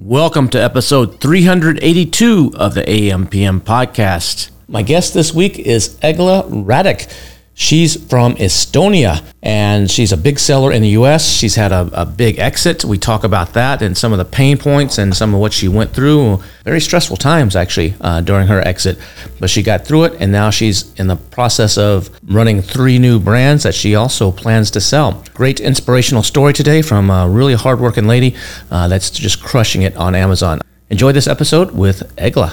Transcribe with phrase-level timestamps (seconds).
[0.00, 4.50] Welcome to episode 382 of the AMPM podcast.
[4.68, 7.12] My guest this week is Egle Raadik.
[7.60, 11.28] She's from Estonia and she's a big seller in the US.
[11.28, 12.84] She's had a, a, big exit.
[12.84, 15.66] We talk about that and some of the pain points and some of what she
[15.66, 16.40] went through.
[16.62, 18.96] Very stressful times, actually, uh, during her exit.
[19.40, 23.18] But she got through it and now she's in the process of running three new
[23.18, 25.24] brands that she also plans to sell.
[25.34, 28.36] Great inspirational story today from a really hardworking lady
[28.70, 30.60] uh, that's just crushing it on Amazon.
[30.90, 32.52] Enjoy this episode with Egle.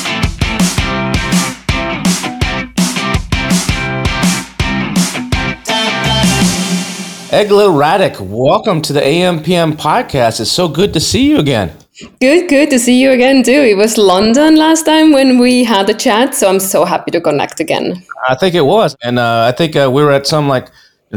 [7.33, 7.71] Egle
[8.19, 10.41] welcome to the AMPM podcast.
[10.41, 11.71] It's so good to see you again.
[12.19, 13.51] Good, good to see you again too.
[13.51, 17.21] It was London last time when we had a chat, so I'm so happy to
[17.21, 18.03] connect again.
[18.27, 20.67] I think it was, and uh, I think uh, we were at some like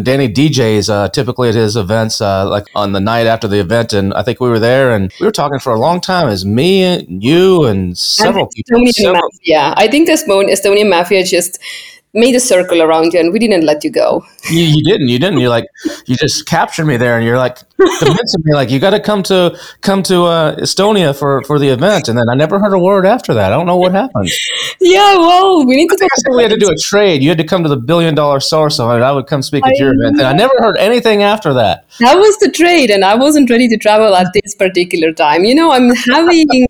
[0.00, 3.92] Danny DJs uh, typically at his events, uh, like on the night after the event,
[3.92, 6.28] and I think we were there and we were talking for a long time.
[6.28, 8.86] As me and you and several and people.
[8.92, 9.74] Several, Mafia.
[9.76, 11.58] I think Estonian Mafia just
[12.14, 14.24] made a circle around you and we didn't let you go.
[14.50, 15.08] You, you didn't.
[15.08, 15.40] You didn't.
[15.40, 15.66] You like
[16.06, 19.22] you just captured me there, and you're like convincing me like you got to come
[19.24, 22.78] to come to uh, Estonia for for the event, and then I never heard a
[22.78, 23.52] word after that.
[23.52, 24.30] I don't know what happened.
[24.80, 26.08] Yeah, well, we need to.
[26.36, 27.22] We had to do a trade.
[27.22, 29.02] You had to come to the billion dollar seller summit.
[29.02, 31.86] I would come speak at I your event, and I never heard anything after that.
[32.00, 35.44] That was the trade, and I wasn't ready to travel at this particular time.
[35.44, 36.66] You know, I'm having,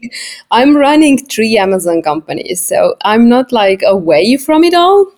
[0.50, 5.12] I'm running three Amazon companies, so I'm not like away from it all.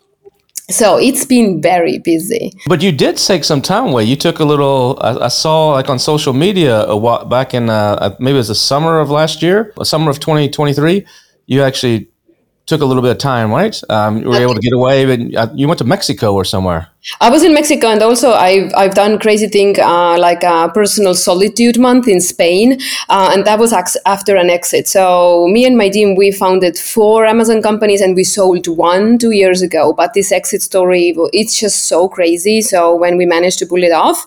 [0.68, 2.52] So it's been very busy.
[2.66, 4.04] But you did take some time away.
[4.04, 4.98] You took a little.
[5.00, 8.48] I, I saw like on social media a while back in uh, maybe it was
[8.48, 11.06] the summer of last year, summer of 2023.
[11.46, 12.08] You actually
[12.66, 13.80] took a little bit of time, right?
[13.88, 16.88] Um, you were able to get away, but uh, you went to Mexico or somewhere.
[17.20, 21.14] I was in Mexico, and also I've I've done crazy thing uh, like a personal
[21.14, 24.88] solitude month in Spain, uh, and that was ex- after an exit.
[24.88, 29.30] So me and my team we founded four Amazon companies, and we sold one two
[29.30, 29.92] years ago.
[29.92, 32.60] But this exit story, it's just so crazy.
[32.60, 34.26] So when we managed to pull it off,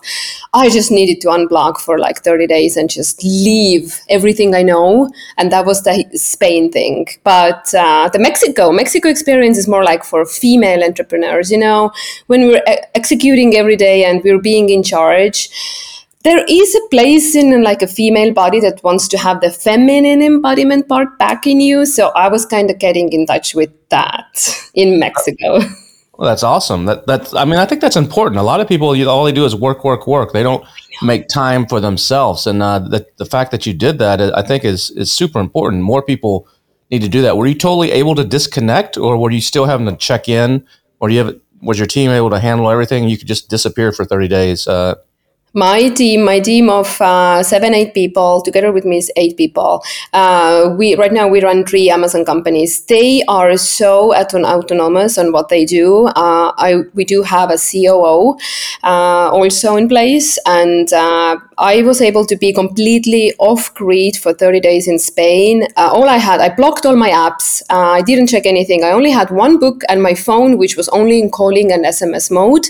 [0.54, 5.10] I just needed to unplug for like thirty days and just leave everything I know,
[5.36, 7.08] and that was the Spain thing.
[7.24, 11.50] But uh, the Mexico Mexico experience is more like for female entrepreneurs.
[11.52, 11.92] You know,
[12.26, 12.62] when we're
[12.94, 15.48] executing every day and we're being in charge.
[16.22, 20.20] There is a place in like a female body that wants to have the feminine
[20.20, 24.28] embodiment part back in you so i was kind of getting in touch with that
[24.74, 25.60] in mexico.
[26.20, 26.84] Well that's awesome.
[26.84, 28.38] That that's i mean i think that's important.
[28.38, 30.34] A lot of people you, all they do is work work work.
[30.34, 30.62] They don't
[31.00, 34.62] make time for themselves and uh, the, the fact that you did that i think
[34.62, 35.82] is is super important.
[35.82, 36.46] More people
[36.90, 37.38] need to do that.
[37.38, 40.66] Were you totally able to disconnect or were you still having to check in
[40.98, 43.08] or do you have was your team able to handle everything?
[43.08, 44.66] You could just disappear for 30 days.
[44.66, 44.96] Uh,
[45.52, 49.82] my team, my team of uh, seven, eight people, together with me is eight people.
[50.12, 52.84] Uh, we right now we run three Amazon companies.
[52.86, 56.06] They are so autonomous on what they do.
[56.06, 58.38] Uh, I we do have a COO
[58.84, 64.32] uh, also in place, and uh, I was able to be completely off grid for
[64.32, 65.64] 30 days in Spain.
[65.76, 67.60] Uh, all I had, I blocked all my apps.
[67.70, 68.84] I didn't check anything.
[68.84, 72.30] I only had one book and my phone, which was only in calling and SMS
[72.30, 72.66] mode.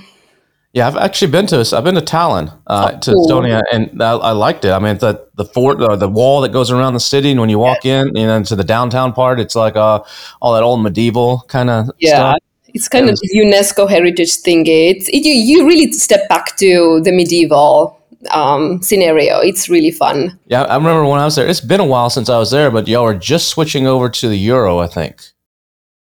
[0.73, 3.27] Yeah, I've actually been to I've been to Tallinn, uh, oh, to cool.
[3.27, 4.71] Estonia, and I, I, liked it.
[4.71, 7.49] I mean, the the fort, uh, the wall that goes around the city, and when
[7.49, 8.01] you walk yeah.
[8.01, 9.99] in, you know, into the downtown part, it's like uh,
[10.41, 12.15] all that old medieval kind of yeah.
[12.15, 12.37] Stuff.
[12.73, 14.65] It's kind of UNESCO heritage thing.
[14.65, 19.39] It's it, you, you really step back to the medieval um, scenario.
[19.39, 20.39] It's really fun.
[20.47, 21.47] Yeah, I remember when I was there.
[21.47, 24.27] It's been a while since I was there, but y'all were just switching over to
[24.27, 25.21] the euro, I think.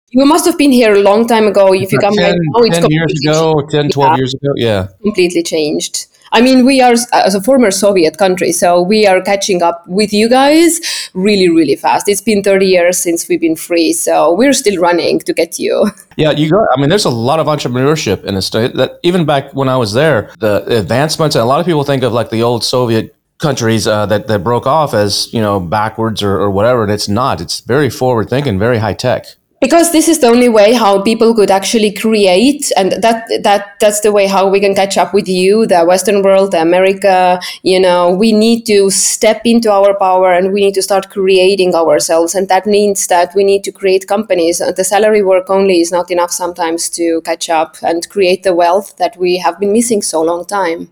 [0.09, 1.73] You must have been here a long time ago.
[1.73, 4.17] If you come 10, right now, it's 10 years ago, 10, 12 yeah.
[4.17, 4.53] years ago.
[4.57, 4.87] Yeah.
[5.01, 6.07] Completely changed.
[6.33, 10.13] I mean, we are, as a former Soviet country, so we are catching up with
[10.13, 10.79] you guys
[11.13, 12.07] really, really fast.
[12.07, 15.89] It's been 30 years since we've been free, so we're still running to get you.
[16.17, 16.67] Yeah, you go.
[16.75, 18.75] I mean, there's a lot of entrepreneurship in this state.
[18.75, 22.03] That even back when I was there, the advancements, and a lot of people think
[22.03, 26.21] of like the old Soviet countries uh, that that broke off as you know backwards
[26.21, 27.39] or, or whatever, and it's not.
[27.39, 29.25] It's very forward thinking, very high tech
[29.61, 34.01] because this is the only way how people could actually create and that that that's
[34.01, 38.09] the way how we can catch up with you the western world america you know
[38.09, 42.35] we need to step into our power and we need to start creating ourselves.
[42.35, 44.57] And that means that we need to create companies.
[44.59, 48.97] The salary work only is not enough sometimes to catch up and create the wealth
[48.97, 50.89] that we have been missing so long time.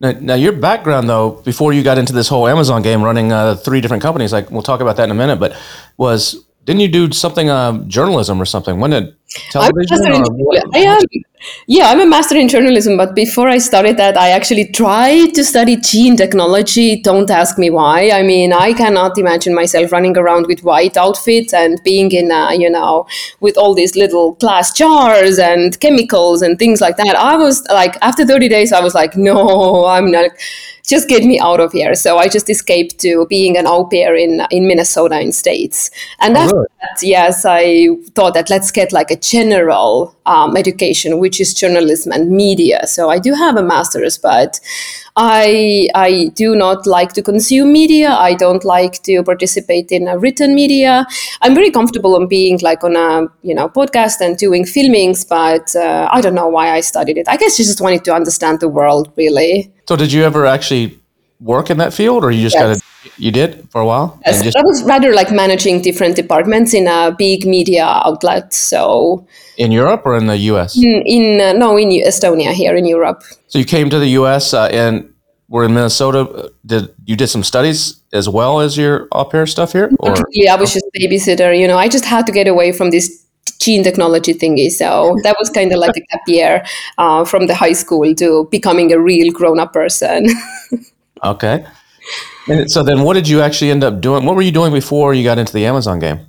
[0.00, 3.54] Now, now, your background, though, before you got into this whole Amazon game, running uh,
[3.54, 5.56] three different companies, like we'll talk about that in a minute, but
[5.96, 8.80] was didn't you do something uh, journalism or something?
[8.80, 9.14] When did
[9.50, 9.98] television?
[10.06, 10.24] I'm
[10.74, 11.00] I am,
[11.66, 12.96] yeah, I'm a master in journalism.
[12.96, 17.00] But before I started that, I actually tried to study gene technology.
[17.00, 18.10] Don't ask me why.
[18.10, 22.54] I mean, I cannot imagine myself running around with white outfits and being in, a,
[22.54, 23.06] you know,
[23.40, 27.16] with all these little glass jars and chemicals and things like that.
[27.16, 30.30] I was like, after 30 days, I was like, no, I'm not
[30.86, 31.94] just get me out of here.
[31.94, 35.90] So I just escaped to being an au pair in in Minnesota in States.
[36.20, 36.66] And oh, after really?
[36.82, 42.12] that, yes, I thought that let's get like a general um, education, which is journalism
[42.12, 42.86] and media.
[42.86, 44.60] So I do have a master's, but
[45.16, 48.10] I I do not like to consume media.
[48.10, 51.06] I don't like to participate in a written media.
[51.42, 55.76] I'm very comfortable on being like on a you know podcast and doing filmings, but
[55.76, 57.28] uh, I don't know why I studied it.
[57.28, 59.72] I guess I just wanted to understand the world really.
[59.88, 60.98] So did you ever actually
[61.40, 62.62] work in that field, or you just yes.
[62.62, 62.84] got to?
[63.18, 64.18] You did for a while.
[64.24, 68.54] Yes, just- that was rather like managing different departments in a big media outlet.
[68.54, 69.26] So
[69.58, 70.76] in Europe or in the U.S.
[70.76, 73.22] In, in uh, no, in Estonia here in Europe.
[73.48, 74.54] So you came to the U.S.
[74.54, 75.12] Uh, and
[75.48, 76.50] were in Minnesota.
[76.64, 79.90] Did you did some studies as well as your au pair stuff here?
[80.00, 80.14] Or?
[80.30, 81.56] Yeah, I was just babysitter.
[81.58, 83.24] You know, I just had to get away from this
[83.60, 84.70] gene technology thingy.
[84.70, 86.64] So that was kind of like a gap year
[86.98, 90.26] uh, from the high school to becoming a real grown up person.
[91.24, 91.66] okay.
[92.48, 94.24] And so then what did you actually end up doing?
[94.24, 96.26] What were you doing before you got into the Amazon game?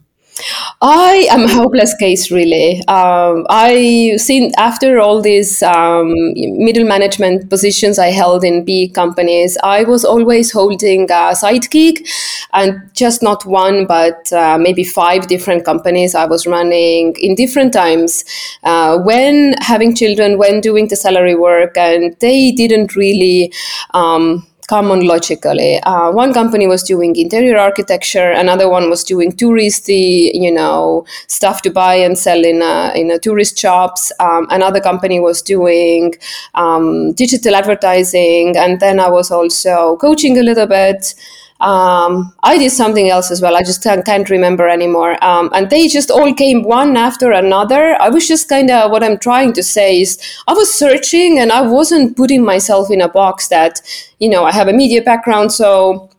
[0.81, 2.79] I am a hopeless case, really.
[2.87, 9.57] Um, I seen after all these um, middle management positions I held in big companies,
[9.63, 12.05] I was always holding a side gig,
[12.53, 17.71] and just not one, but uh, maybe five different companies I was running in different
[17.71, 18.25] times.
[18.63, 23.53] Uh, when having children, when doing the salary work, and they didn't really.
[23.93, 25.79] Um, common logically.
[25.83, 31.61] Uh, one company was doing interior architecture, another one was doing touristy, you know, stuff
[31.61, 34.11] to buy and sell in a, in a tourist shops.
[34.19, 36.13] Um, another company was doing
[36.55, 41.15] um, digital advertising, and then I was also coaching a little bit.
[41.61, 43.55] Um, I did something else as well.
[43.55, 45.23] I just can't, can't remember anymore.
[45.23, 47.99] Um, and they just all came one after another.
[48.01, 51.51] I was just kind of what I'm trying to say is I was searching and
[51.51, 53.81] I wasn't putting myself in a box that,
[54.19, 55.53] you know, I have a media background.
[55.53, 56.09] So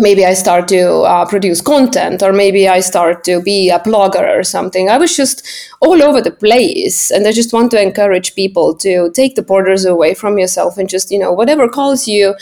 [0.00, 4.38] maybe I start to uh, produce content or maybe I start to be a blogger
[4.38, 4.88] or something.
[4.88, 5.46] I was just
[5.80, 7.10] all over the place.
[7.10, 10.88] And I just want to encourage people to take the borders away from yourself and
[10.88, 12.34] just, you know, whatever calls you,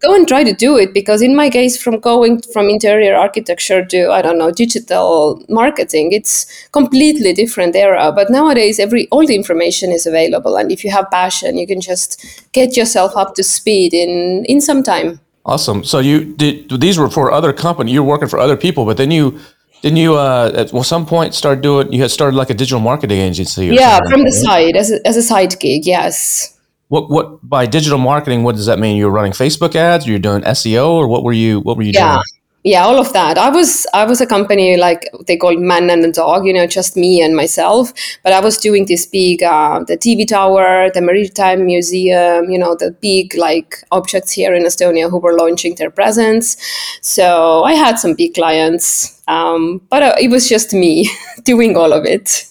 [0.00, 0.92] go and try to do it.
[0.92, 6.12] Because in my case, from going from interior architecture to, I don't know, digital marketing,
[6.12, 8.12] it's completely different era.
[8.12, 10.56] But nowadays, every all the information is available.
[10.56, 14.60] And if you have passion, you can just get yourself up to speed in, in
[14.60, 15.20] some time.
[15.46, 15.84] Awesome.
[15.84, 17.92] So you did these were for other company.
[17.92, 19.38] You were working for other people, but then you
[19.84, 22.80] didn't you uh, at well, some point start doing you had started like a digital
[22.80, 26.58] marketing agency yeah from the side as a, as a side gig yes
[26.88, 30.18] what what by digital marketing what does that mean you were running facebook ads you're
[30.18, 32.14] doing seo or what were you what were you yeah.
[32.14, 32.22] doing
[32.64, 33.38] yeah all of that.
[33.38, 36.66] I was i was a company like they called man and a dog you know
[36.66, 37.92] just me and myself
[38.22, 42.74] but i was doing this big uh, the tv tower the maritime museum you know
[42.74, 46.56] the big like objects here in estonia who were launching their presence.
[47.02, 51.08] So i had some big clients um, but uh, it was just me
[51.44, 52.46] doing all of it.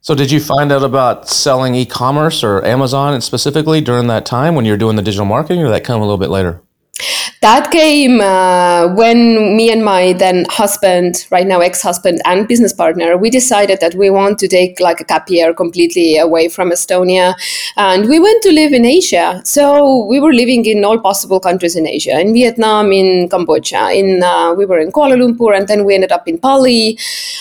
[0.00, 4.64] So did you find out about selling e-commerce or amazon specifically during that time when
[4.64, 6.62] you were doing the digital marketing or that come a little bit later
[7.40, 13.16] that came uh, when me and my then husband, right now ex-husband and business partner,
[13.16, 17.34] we decided that we want to take like a gap year completely away from Estonia,
[17.76, 19.40] and we went to live in Asia.
[19.44, 24.22] So we were living in all possible countries in Asia, in Vietnam, in Cambodia, in
[24.22, 26.98] uh, we were in Kuala Lumpur, and then we ended up in Bali.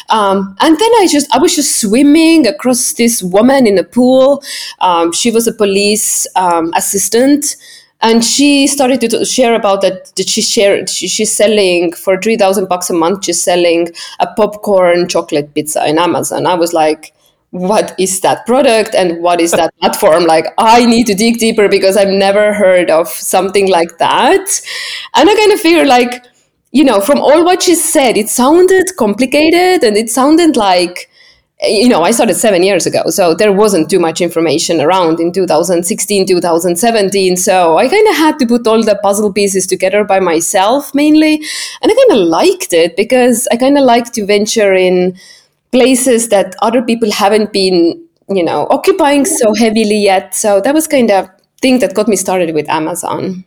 [0.09, 4.43] Um, and then I just I was just swimming across this woman in a pool.
[4.79, 7.55] Um, she was a police um, assistant
[8.01, 12.67] and she started to share about that, that she shared she, she's selling for 3000
[12.67, 13.87] bucks a month she's selling
[14.19, 16.45] a popcorn chocolate pizza in amazon.
[16.45, 17.13] I was like
[17.51, 20.25] what is that product and what is that platform?
[20.25, 24.61] Like i need to dig deeper because i've never heard of something like that.
[25.15, 26.25] And i kind of figured like
[26.71, 31.09] you know from all what she said it sounded complicated and it sounded like
[31.61, 35.31] you know, I started seven years ago, so there wasn't too much information around in
[35.31, 37.35] 2016, 2017.
[37.35, 41.35] So I kind of had to put all the puzzle pieces together by myself mainly.
[41.81, 45.17] And I kind of liked it because I kind of like to venture in
[45.71, 50.35] places that other people haven't been, you know, occupying so heavily yet.
[50.35, 51.27] So that was kind of
[51.59, 53.43] thing that got me started with Amazon.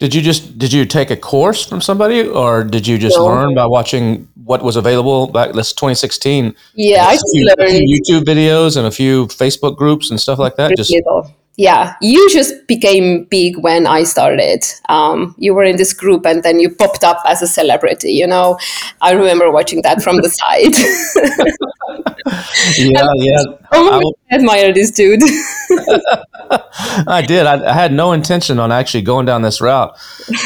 [0.00, 3.24] Did you just did you take a course from somebody, or did you just no.
[3.24, 5.52] learn by watching what was available back?
[5.52, 6.54] This 2016.
[6.74, 10.56] Yeah, I just few, learned YouTube videos and a few Facebook groups and stuff like
[10.56, 10.76] that.
[10.76, 11.34] Just little.
[11.56, 14.64] Yeah, you just became big when I started.
[14.88, 18.12] Um, you were in this group, and then you popped up as a celebrity.
[18.12, 18.58] You know,
[19.02, 20.72] I remember watching that from the side.
[22.78, 23.42] yeah, yeah.
[23.74, 25.22] Oh, I, I admire this dude.
[27.08, 27.46] I did.
[27.46, 29.96] I, I, had no intention on actually going down this route.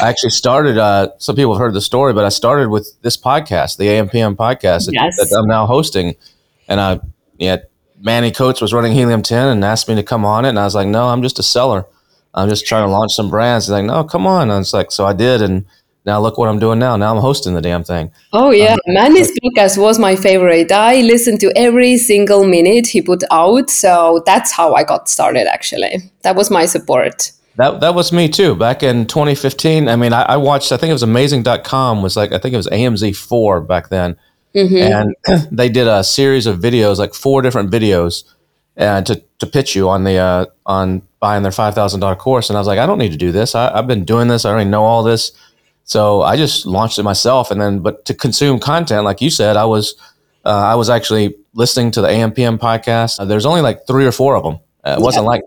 [0.01, 0.79] I actually started.
[0.79, 4.37] Uh, some people have heard the story, but I started with this podcast, the AMPM
[4.37, 5.17] podcast yes.
[5.17, 6.15] that, that, I'm now hosting.
[6.69, 7.01] And I,
[7.39, 7.57] yeah,
[8.00, 10.65] Manny Coats was running Helium 10 and asked me to come on it, and I
[10.65, 11.87] was like, no, I'm just a seller.
[12.35, 13.67] I'm just trying to launch some brands.
[13.67, 14.43] He's like, no, come on.
[14.43, 15.65] And I was like, so I did, and
[16.07, 16.97] now look what I'm doing now.
[16.97, 18.12] Now I'm hosting the damn thing.
[18.33, 20.71] Oh yeah, um, Manny's podcast was my favorite.
[20.71, 25.49] I listened to every single minute he put out, so that's how I got started.
[25.49, 27.33] Actually, that was my support.
[27.57, 28.55] That that was me too.
[28.55, 30.71] Back in 2015, I mean, I, I watched.
[30.71, 34.17] I think it was Amazing.com was like I think it was AMZ4 back then,
[34.57, 35.15] mm-hmm.
[35.29, 38.25] and they did a series of videos, like four different videos,
[38.77, 42.17] and uh, to to pitch you on the uh, on buying their five thousand dollar
[42.17, 42.51] course.
[42.51, 43.55] And I was like, I don't need to do this.
[43.55, 44.45] I, I've been doing this.
[44.45, 45.33] I already know all this
[45.87, 49.57] so I just launched it myself, and then but to consume content, like you said,
[49.57, 49.95] I was
[50.45, 53.21] uh, I was actually listening to the AMPM podcast.
[53.21, 54.59] Uh, there's only like three or four of them.
[54.85, 55.29] Uh, it wasn't yeah.
[55.29, 55.43] like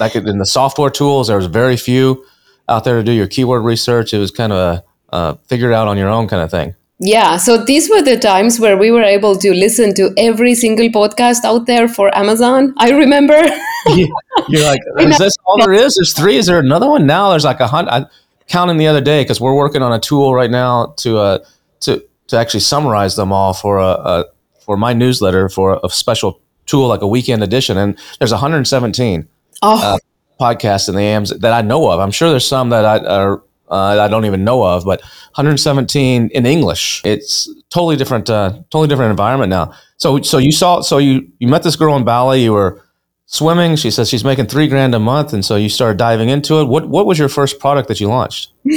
[0.00, 1.28] like in the software tools.
[1.28, 2.24] There was very few
[2.68, 4.12] out there to do your keyword research.
[4.12, 6.74] It was kind of a uh, figure it out on your own kind of thing.
[7.00, 10.88] Yeah, so these were the times where we were able to listen to every single
[10.88, 12.74] podcast out there for Amazon.
[12.76, 13.34] I remember.
[14.48, 15.94] You're like, is this all there is?
[15.94, 16.36] There's three.
[16.36, 17.06] Is there another one?
[17.06, 18.08] Now there's like a hundred
[18.48, 21.38] counting the other day because we're working on a tool right now to uh,
[21.80, 24.24] to to actually summarize them all for a, a
[24.60, 27.78] for my newsletter for a, special tool like a weekend edition.
[27.78, 29.28] And there's 117
[29.62, 29.82] oh.
[29.82, 29.98] uh,
[30.40, 32.00] podcasts in the AMs that I know of.
[32.00, 33.42] I'm sure there's some that I are.
[33.70, 35.00] Uh, I don't even know of, but
[35.34, 37.02] 117 in English.
[37.04, 39.72] It's totally different, uh, totally different environment now.
[39.98, 42.42] So, so you saw, so you you met this girl in Bali.
[42.42, 42.82] You were
[43.26, 43.76] swimming.
[43.76, 46.64] She says she's making three grand a month, and so you started diving into it.
[46.64, 48.52] What what was your first product that you launched?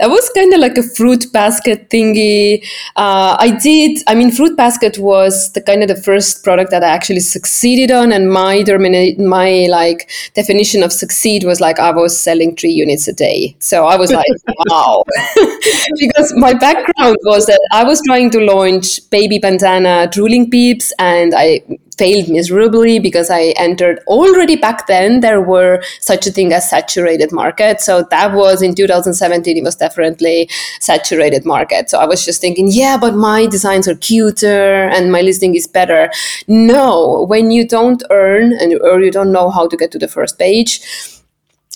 [0.00, 2.64] that was kind of like a fruit basket thingy.
[2.96, 3.98] Uh, I did.
[4.06, 7.90] I mean, fruit basket was the kind of the first product that I actually succeeded
[7.90, 12.70] on, and my termina- my like definition of succeed was like I was selling three
[12.70, 13.56] units a day.
[13.58, 14.26] So I was like,
[14.70, 15.04] wow,
[15.98, 21.34] because my background was that I was trying to launch baby bandana drooling peeps, and
[21.36, 21.60] I
[22.00, 27.30] failed miserably because I entered already back then there were such a thing as saturated
[27.30, 27.80] market.
[27.80, 30.48] So that was in 2017 it was definitely
[30.80, 31.90] saturated market.
[31.90, 35.66] So I was just thinking, yeah, but my designs are cuter and my listing is
[35.66, 36.10] better.
[36.48, 40.08] No, when you don't earn and or you don't know how to get to the
[40.08, 40.80] first page,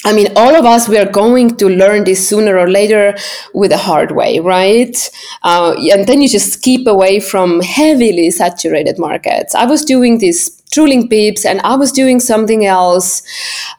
[0.05, 3.17] I mean, all of us, we are going to learn this sooner or later
[3.55, 4.97] with a hard way, right?
[5.43, 9.55] Uh, and then you just keep away from heavily saturated markets.
[9.55, 13.23] I was doing these drooling peeps and I was doing something else.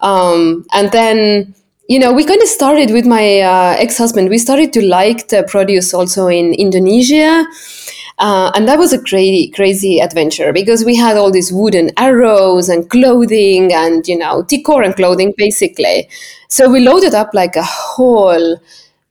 [0.02, 1.54] Um, and then
[1.88, 4.30] you know, we kind of started with my uh, ex-husband.
[4.30, 7.46] We started to like the produce also in Indonesia.
[8.18, 12.70] Uh, and that was a crazy, crazy adventure because we had all these wooden arrows
[12.70, 16.08] and clothing and, you know, decor and clothing basically.
[16.48, 18.58] So we loaded up like a whole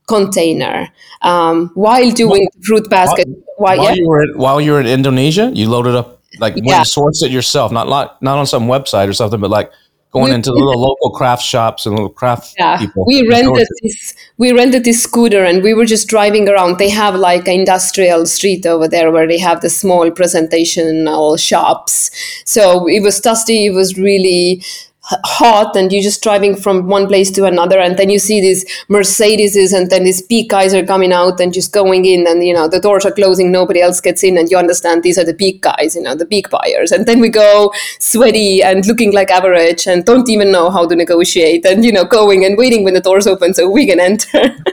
[0.06, 0.88] container
[1.23, 3.28] um, while doing fruit basket.
[3.56, 3.94] While, while, yeah?
[3.94, 7.23] you were in, while you were in Indonesia, you loaded up like when you sourced
[7.23, 9.70] it yourself, not not not on some website or something, but like
[10.14, 13.04] going we, into the little local craft shops and little craft yeah, people.
[13.06, 16.78] We rented this we rented this scooter and we were just driving around.
[16.78, 22.11] They have like an industrial street over there where they have the small presentational shops.
[22.47, 24.62] So it was dusty, it was really
[25.06, 28.64] hot and you're just driving from one place to another and then you see these
[28.88, 32.54] mercedeses and then these big guys are coming out and just going in and you
[32.54, 35.34] know the doors are closing nobody else gets in and you understand these are the
[35.34, 36.92] big guys you know the big buyers.
[36.92, 40.96] And then we go sweaty and looking like average and don't even know how to
[40.96, 44.56] negotiate and you know going and waiting when the doors open so we can enter.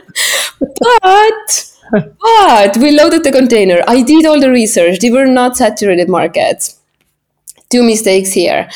[0.80, 1.68] But
[2.20, 3.82] but we loaded the container.
[3.86, 4.98] I did all the research.
[4.98, 6.80] They were not saturated markets.
[7.68, 8.68] Two mistakes here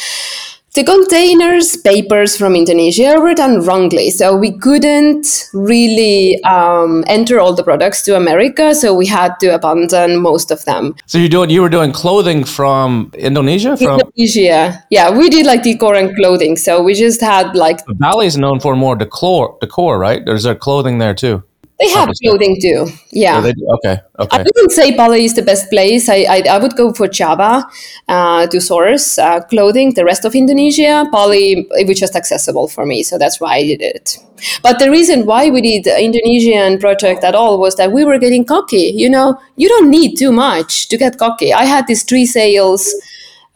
[0.77, 7.55] the containers papers from Indonesia were done wrongly, so we couldn't really um, enter all
[7.55, 8.75] the products to America.
[8.75, 10.95] So we had to abandon most of them.
[11.07, 13.75] So you doing you were doing clothing from Indonesia?
[13.79, 16.59] From Indonesia, yeah, we did like decor and clothing.
[16.59, 20.21] So we just had like Bali is known for more decor, decor, right?
[20.27, 21.43] There's there clothing there too.
[21.79, 22.87] They have clothing too.
[23.11, 23.43] Yeah.
[23.45, 24.01] Oh, okay.
[24.19, 24.37] Okay.
[24.39, 26.09] I wouldn't say Bali is the best place.
[26.09, 27.67] I I, I would go for Java
[28.09, 29.93] uh, to source uh, clothing.
[29.93, 33.63] The rest of Indonesia, Bali, it was just accessible for me, so that's why I
[33.65, 34.17] did it.
[34.63, 38.19] But the reason why we did the Indonesian project at all was that we were
[38.19, 38.93] getting cocky.
[38.97, 41.53] You know, you don't need too much to get cocky.
[41.53, 42.95] I had these three sales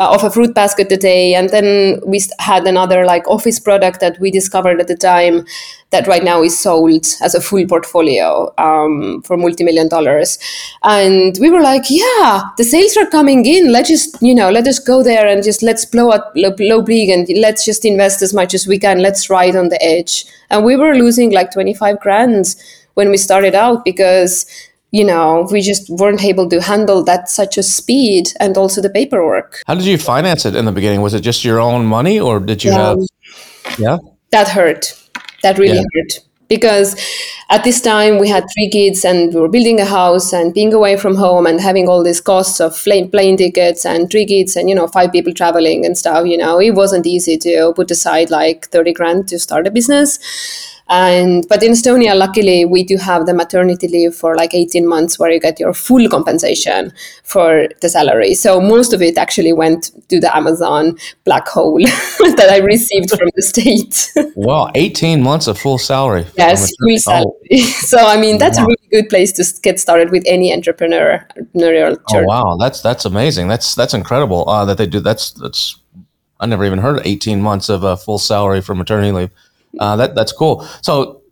[0.06, 1.34] of a fruit basket a day.
[1.34, 5.44] And then we had another like office product that we discovered at the time
[5.90, 10.38] that right now is sold as a full portfolio um, for multi-million dollars.
[10.82, 13.72] And we were like, yeah, the sales are coming in.
[13.72, 17.10] Let's just, you know, let us go there and just let's blow up low big
[17.10, 19.02] and let's just invest as much as we can.
[19.02, 20.24] Let's ride on the edge.
[20.48, 22.56] And we were losing like 25 grand
[22.94, 24.46] when we started out because
[24.92, 28.90] you know, we just weren't able to handle that such a speed and also the
[28.90, 29.62] paperwork.
[29.66, 31.00] How did you finance it in the beginning?
[31.00, 32.98] Was it just your own money or did you have
[33.78, 33.98] Yeah.
[34.30, 34.94] That hurt.
[35.42, 36.02] That really yeah.
[36.02, 36.20] hurt.
[36.48, 36.96] Because
[37.48, 40.74] at this time we had three kids and we were building a house and being
[40.74, 44.68] away from home and having all these costs of plane tickets and three kids and
[44.68, 46.26] you know five people traveling and stuff.
[46.26, 50.18] You know, it wasn't easy to put aside like thirty grand to start a business
[50.90, 55.18] and but in Estonia, luckily, we do have the maternity leave for like 18 months
[55.18, 58.34] where you get your full compensation for the salary.
[58.34, 61.78] So most of it actually went to the Amazon black hole
[62.36, 64.12] that I received from the state.
[64.34, 66.26] wow, 18 months of full salary.
[66.36, 67.32] Yes, full salary.
[67.52, 67.56] Oh.
[67.86, 68.64] so I mean that's wow.
[68.64, 72.26] a really good place to get started with any entrepreneur entrepreneurial oh, journey.
[72.28, 73.48] Oh wow, that's that's amazing.
[73.48, 75.00] That's that's incredible uh, that they do.
[75.00, 75.76] That's that's
[76.38, 79.30] I never even heard of 18 months of a full salary for maternity leave.
[79.78, 80.66] Uh, that that's cool.
[80.82, 81.22] So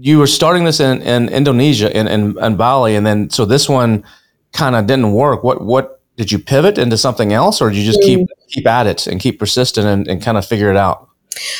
[0.00, 3.68] you were starting this in, in Indonesia in, in, in Bali, and then so this
[3.68, 4.04] one
[4.52, 5.42] kind of didn't work.
[5.42, 8.26] What what did you pivot into something else, or did you just keep mm.
[8.48, 11.08] keep at it and keep persistent and, and kind of figure it out?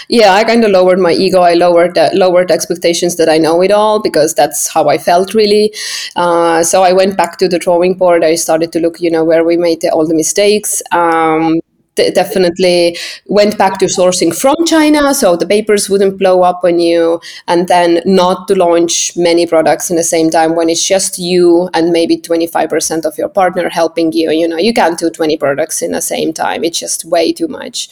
[0.08, 1.42] Yeah, I kind of lowered my ego.
[1.42, 5.34] I lowered the, lowered expectations that I know it all because that's how I felt
[5.34, 5.74] really.
[6.16, 8.24] Uh, so I went back to the drawing board.
[8.24, 10.82] I started to look, you know, where we made the, all the mistakes.
[10.92, 11.60] Um,
[11.96, 17.20] definitely went back to sourcing from China, so the papers wouldn't blow up on you,
[17.48, 21.68] and then not to launch many products in the same time when it's just you
[21.74, 24.30] and maybe 25% of your partner helping you.
[24.30, 27.48] You know, you can't do 20 products in the same time, it's just way too
[27.48, 27.88] much.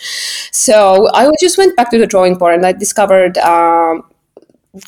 [0.52, 3.38] So I just went back to the drawing board and I discovered.
[3.38, 4.00] Uh,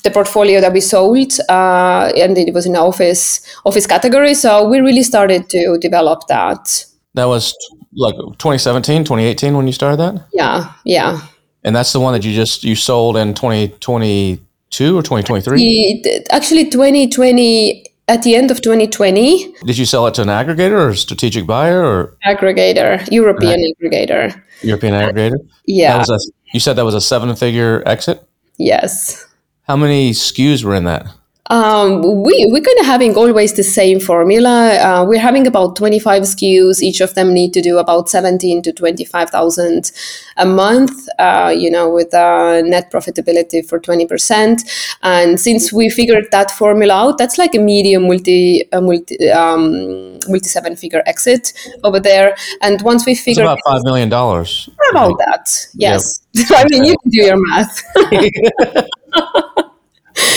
[0.03, 4.81] the portfolio that we sold uh, and it was in office office category so we
[4.81, 7.55] really started to develop that that was
[7.97, 10.27] like 2017, 2018 when you started that?
[10.33, 11.21] Yeah, yeah.
[11.65, 16.25] And that's the one that you just you sold in 2022 or 2023?
[16.31, 19.53] Actually 2020 at the end of 2020.
[19.65, 23.75] Did you sell it to an aggregator or a strategic buyer or aggregator, European Ag-
[23.83, 24.43] aggregager.
[24.63, 25.39] European uh, aggregator?
[25.67, 26.05] Yeah.
[26.09, 26.19] A,
[26.53, 28.23] you said that was a seven-figure exit?
[28.59, 29.27] Yes.
[29.63, 31.07] How many SKUs were in that?
[31.49, 34.75] Um, we we're kind of having always the same formula.
[34.75, 36.83] Uh, we're having about 25 SKUs.
[36.83, 39.93] Each of them need to do about 17 to 25,000
[40.39, 41.09] a month.
[41.19, 44.63] Uh, you know, with a net profitability for 20 percent.
[45.03, 50.49] And since we figured that formula out, that's like a medium multi multi um, multi
[50.49, 51.53] seven figure exit
[51.85, 52.37] over there.
[52.61, 54.69] And once we figured about five million dollars.
[54.91, 56.23] About that, yes.
[56.33, 56.47] Yep.
[56.51, 57.83] I mean, you can do your math.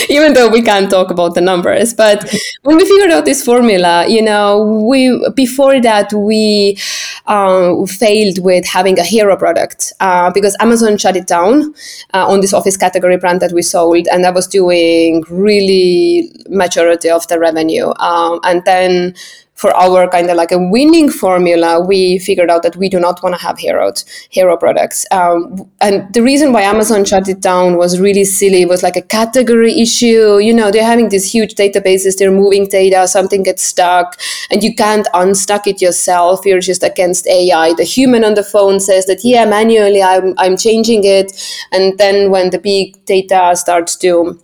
[0.08, 1.94] even though we can't talk about the numbers.
[1.94, 2.32] But
[2.62, 6.78] when we figured out this formula, you know, we before that we
[7.26, 11.74] uh, failed with having a hero product uh, because Amazon shut it down
[12.14, 17.10] uh, on this office category brand that we sold, and that was doing really majority
[17.10, 17.92] of the revenue.
[17.98, 19.14] Um, and then
[19.60, 23.22] for our kind of like a winning formula, we figured out that we do not
[23.22, 23.92] want to have hero
[24.30, 25.04] hero products.
[25.10, 28.62] Um, and the reason why Amazon shut it down was really silly.
[28.62, 30.38] It was like a category issue.
[30.38, 32.16] You know, they're having these huge databases.
[32.16, 33.06] They're moving data.
[33.06, 34.18] Something gets stuck,
[34.50, 36.46] and you can't unstuck it yourself.
[36.46, 37.74] You're just against AI.
[37.74, 41.32] The human on the phone says that yeah, manually I'm I'm changing it,
[41.70, 44.40] and then when the big data starts to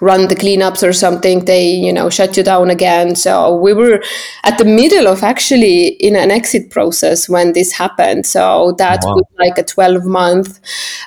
[0.00, 3.16] run the cleanups or something they you know shut you down again.
[3.16, 4.02] So we were
[4.44, 8.26] at the middle of actually in an exit process when this happened.
[8.26, 9.14] So that wow.
[9.14, 10.60] was like a 12 month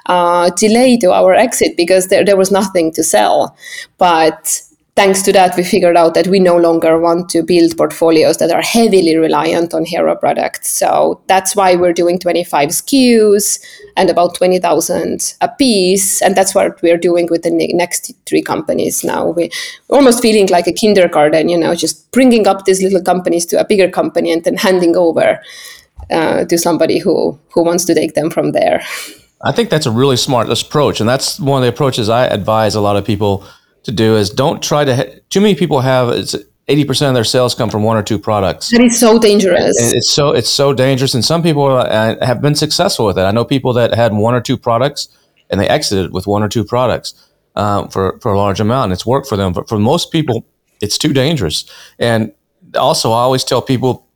[0.05, 3.55] uh, delay to our exit because there, there was nothing to sell.
[3.97, 4.61] But
[4.99, 8.51] thanks to that, we figured out that we no longer want to build portfolios that
[8.51, 10.69] are heavily reliant on hero products.
[10.71, 13.61] So that's why we're doing 25 SKUs
[13.95, 16.21] and about 20,000 a piece.
[16.21, 19.29] And that's what we're doing with the next three companies now.
[19.29, 19.49] We're
[19.87, 23.63] almost feeling like a kindergarten, you know, just bringing up these little companies to a
[23.63, 25.39] bigger company and then handing over
[26.11, 28.83] uh, to somebody who, who wants to take them from there.
[29.41, 30.99] I think that's a really smart approach.
[30.99, 33.45] And that's one of the approaches I advise a lot of people
[33.83, 34.95] to do is don't try to.
[34.95, 36.35] Ha- too many people have it's
[36.67, 38.69] eighty percent of their sales come from one or two products.
[38.69, 39.81] That is so dangerous.
[39.81, 43.23] And it's so it's so dangerous, and some people uh, have been successful with it.
[43.23, 45.09] I know people that had one or two products
[45.49, 48.93] and they exited with one or two products um, for for a large amount, and
[48.93, 49.53] it's worked for them.
[49.53, 50.45] But for most people,
[50.81, 51.69] it's too dangerous.
[51.97, 52.31] And
[52.75, 54.07] also, I always tell people,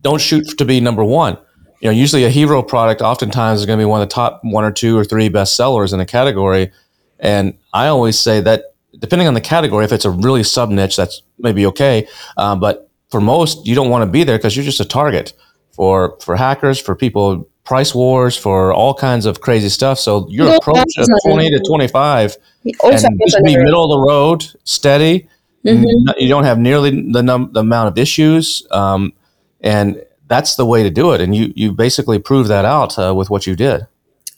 [0.00, 1.38] don't shoot to be number one.
[1.80, 4.40] You know, usually a hero product oftentimes is going to be one of the top
[4.42, 6.72] one or two or three best sellers in a category.
[7.20, 10.96] And I always say that depending on the category, if it's a really sub niche,
[10.96, 12.06] that's maybe okay.
[12.36, 15.32] Uh, but for most, you don't want to be there because you're just a target
[15.72, 19.98] for for hackers, for people, price wars, for all kinds of crazy stuff.
[19.98, 24.46] So your yeah, approach of 20 to 25 and just be middle of the road,
[24.64, 25.28] steady.
[25.64, 26.18] Mm-hmm.
[26.18, 29.12] You don't have nearly the, num- the amount of issues, um,
[29.60, 31.20] and that's the way to do it.
[31.20, 33.86] And you you basically prove that out uh, with what you did.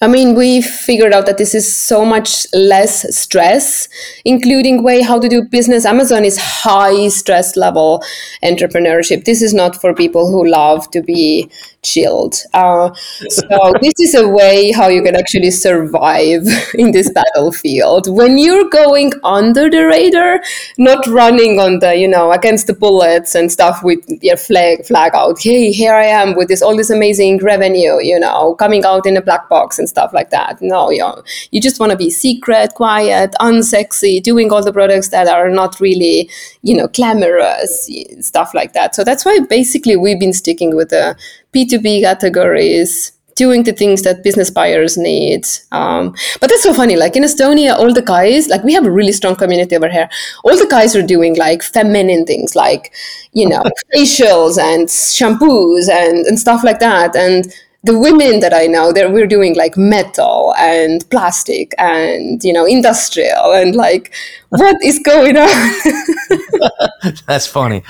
[0.02, 3.86] I mean, we figured out that this is so much less stress,
[4.24, 5.84] including way how to do business.
[5.84, 8.02] Amazon is high stress level
[8.42, 9.26] entrepreneurship.
[9.26, 11.50] This is not for people who love to be
[11.82, 12.36] chilled.
[12.54, 12.94] Uh,
[13.28, 18.68] so this is a way how you can actually survive in this battlefield when you're
[18.70, 20.40] going under the radar,
[20.78, 25.14] not running on the you know against the bullets and stuff with your flag flag
[25.14, 25.42] out.
[25.42, 29.18] Hey, here I am with this all this amazing revenue, you know, coming out in
[29.18, 30.58] a black box and stuff like that.
[30.62, 31.06] No, you
[31.50, 35.80] you just want to be secret, quiet, unsexy, doing all the products that are not
[35.80, 36.30] really
[36.62, 38.94] you know glamorous stuff like that.
[38.94, 41.16] So that's why basically we've been sticking with the
[41.52, 45.46] B2B categories, doing the things that business buyers need.
[45.72, 46.96] Um, but that's so funny.
[46.96, 50.08] Like in Estonia, all the guys, like we have a really strong community over here.
[50.44, 52.92] All the guys are doing like feminine things, like,
[53.32, 53.62] you know,
[53.94, 57.16] facials and shampoos and, and stuff like that.
[57.16, 62.52] And the women that I know, that we're doing like metal and plastic and you
[62.52, 64.12] know industrial and like
[64.50, 65.72] what is going on?
[67.26, 67.82] That's funny.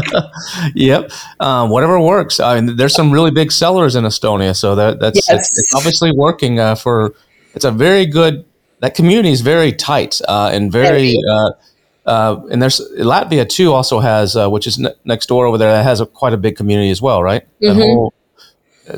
[0.74, 2.40] yep, um, whatever works.
[2.40, 5.48] I mean, there's some really big sellers in Estonia, so that that's yes.
[5.48, 7.14] it's, it's, obviously working uh, for.
[7.54, 8.44] It's a very good.
[8.80, 11.14] That community is very tight uh, and very.
[11.30, 11.50] Uh,
[12.04, 13.72] uh, and there's Latvia too.
[13.72, 16.36] Also has, uh, which is ne- next door over there, that has a, quite a
[16.36, 17.46] big community as well, right?
[17.60, 17.80] Mm-hmm.
[17.80, 18.12] Whole,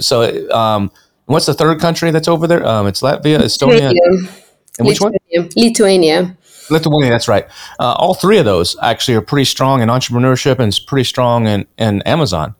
[0.01, 0.91] so, um,
[1.27, 2.67] what's the third country that's over there?
[2.67, 3.95] Um, it's Latvia, Estonia,
[4.79, 5.41] and which Lithuania.
[5.41, 5.51] one?
[5.57, 6.37] Lithuania.
[6.71, 7.47] Lithuania, that's right.
[7.79, 11.67] Uh, all three of those actually are pretty strong in entrepreneurship and pretty strong in,
[11.79, 12.55] in Amazon.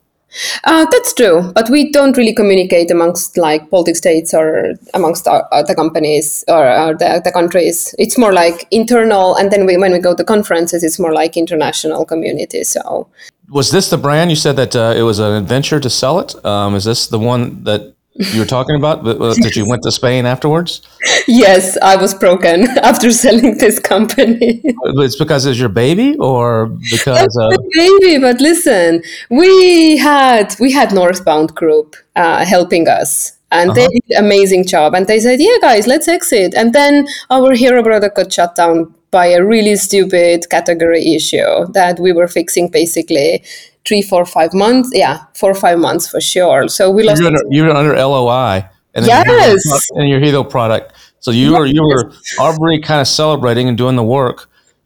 [0.65, 5.47] Uh, that's true, but we don't really communicate amongst like Baltic states or amongst our,
[5.53, 7.95] uh, the companies or, or the, the, countries.
[7.97, 11.37] It's more like internal, and then we, when we go to conferences, it's more like
[11.37, 12.65] international community.
[12.65, 13.07] So
[13.49, 16.33] was this the brand you said that uh, it was an adventure to sell it?
[16.45, 20.25] Um, is this the one that you were talking about that you went to Spain
[20.25, 20.81] afterwards?
[21.27, 24.61] Yes, I was broken after selling this company.
[24.63, 28.19] it's because it's your baby, or because of baby.
[28.19, 33.79] But listen, we had we had Northbound Group uh, helping us and uh-huh.
[33.79, 37.83] they did amazing job and they said yeah guys let's exit and then our hero
[37.83, 43.41] product got shut down by a really stupid category issue that we were fixing basically
[43.87, 44.89] three, four, five months.
[45.03, 46.67] Yeah, four or five months for sure.
[46.67, 47.21] So we lost.
[47.21, 48.55] You're under, you're under LOI.
[48.95, 49.89] And yes.
[49.97, 52.03] and your Hero product So you were you were
[52.39, 54.37] already kind of celebrating and doing the work.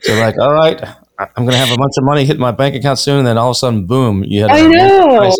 [0.01, 0.79] So like, all right,
[1.19, 3.37] I'm going to have a bunch of money hit my bank account soon, and then
[3.37, 4.51] all of a sudden, boom, you had.
[4.51, 5.31] I know.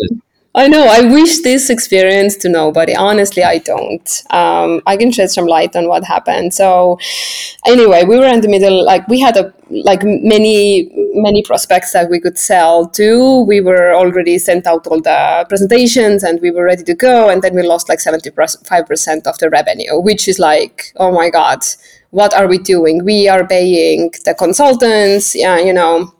[0.52, 0.84] I know.
[0.84, 2.92] I wish this experience to nobody.
[2.96, 4.22] Honestly, I don't.
[4.30, 6.52] Um, I can shed some light on what happened.
[6.52, 6.98] So,
[7.64, 8.84] anyway, we were in the middle.
[8.84, 13.42] Like we had a like many many prospects that we could sell to.
[13.42, 17.28] We were already sent out all the presentations, and we were ready to go.
[17.28, 21.12] And then we lost like seventy five percent of the revenue, which is like, oh
[21.12, 21.60] my god,
[22.10, 23.04] what are we doing?
[23.04, 25.36] We are paying the consultants.
[25.36, 26.12] Yeah, you know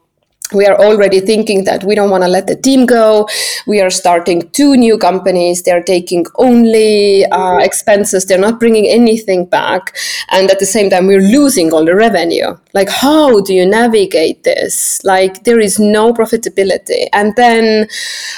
[0.53, 3.27] we are already thinking that we don't want to let the team go.
[3.67, 5.63] We are starting two new companies.
[5.63, 8.25] They're taking only uh, expenses.
[8.25, 9.95] They're not bringing anything back.
[10.29, 12.57] And at the same time, we're losing all the revenue.
[12.73, 15.03] Like, how do you navigate this?
[15.03, 17.07] Like, there is no profitability.
[17.13, 17.87] And then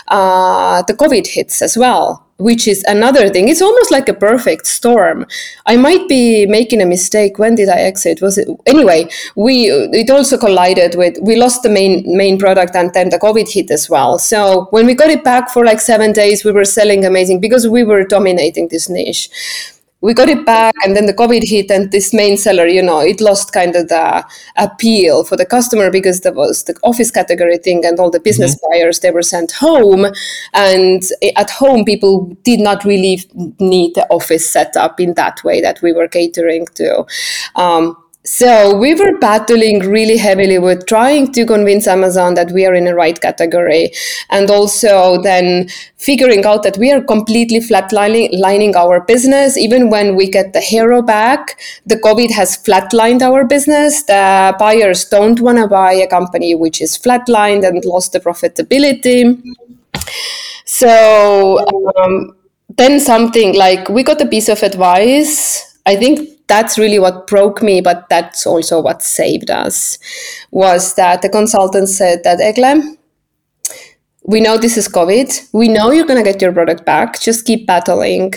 [0.08, 3.48] uh, the COVID hits as well which is another thing.
[3.48, 5.26] It's almost like a perfect storm.
[5.66, 7.40] I might be making a mistake.
[7.40, 8.22] When did I exit?
[8.22, 9.08] Was it anyway?
[9.36, 9.70] We
[10.02, 13.72] it also collided with we lost the main main product and then the COVID hit
[13.72, 14.20] as well.
[14.20, 17.68] So when we got it back for like seven days, we were selling amazing because
[17.68, 19.30] we were dominating this niche
[20.04, 23.00] we got it back and then the covid hit and this main seller you know
[23.00, 24.24] it lost kind of the
[24.58, 28.54] appeal for the customer because there was the office category thing and all the business
[28.56, 28.82] mm-hmm.
[28.82, 30.06] buyers they were sent home
[30.54, 31.04] and
[31.38, 33.22] at home people did not really
[33.60, 37.06] need the office setup in that way that we were catering to
[37.56, 42.74] um, so we were battling really heavily with trying to convince Amazon that we are
[42.74, 43.92] in the right category
[44.30, 49.58] and also then figuring out that we are completely flatlining our business.
[49.58, 54.04] Even when we get the hero back, the COVID has flatlined our business.
[54.04, 59.42] The buyers don't want to buy a company which is flatlined and lost the profitability.
[60.64, 61.60] So
[61.98, 62.38] um,
[62.78, 65.78] then something like we got a piece of advice.
[65.86, 69.98] I think that's really what broke me, but that's also what saved us.
[70.52, 72.96] Was that the consultant said that Egle,
[74.24, 75.50] we know this is COVID.
[75.52, 77.20] We know you're gonna get your product back.
[77.20, 78.34] Just keep battling,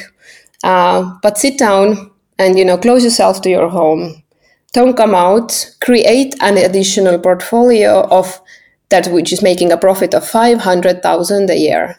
[0.64, 4.22] uh, but sit down and you know close yourself to your home.
[4.72, 5.76] Don't come out.
[5.82, 8.40] Create an additional portfolio of
[8.88, 11.98] that which is making a profit of five hundred thousand a year.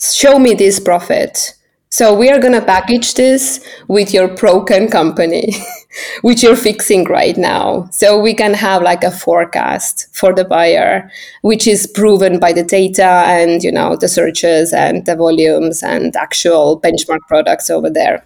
[0.00, 1.56] Show me this profit
[1.90, 5.54] so we are going to package this with your broken company,
[6.22, 7.88] which you're fixing right now.
[7.90, 11.10] So we can have like a forecast for the buyer,
[11.42, 16.14] which is proven by the data and, you know, the searches and the volumes and
[16.16, 18.24] actual benchmark products over there.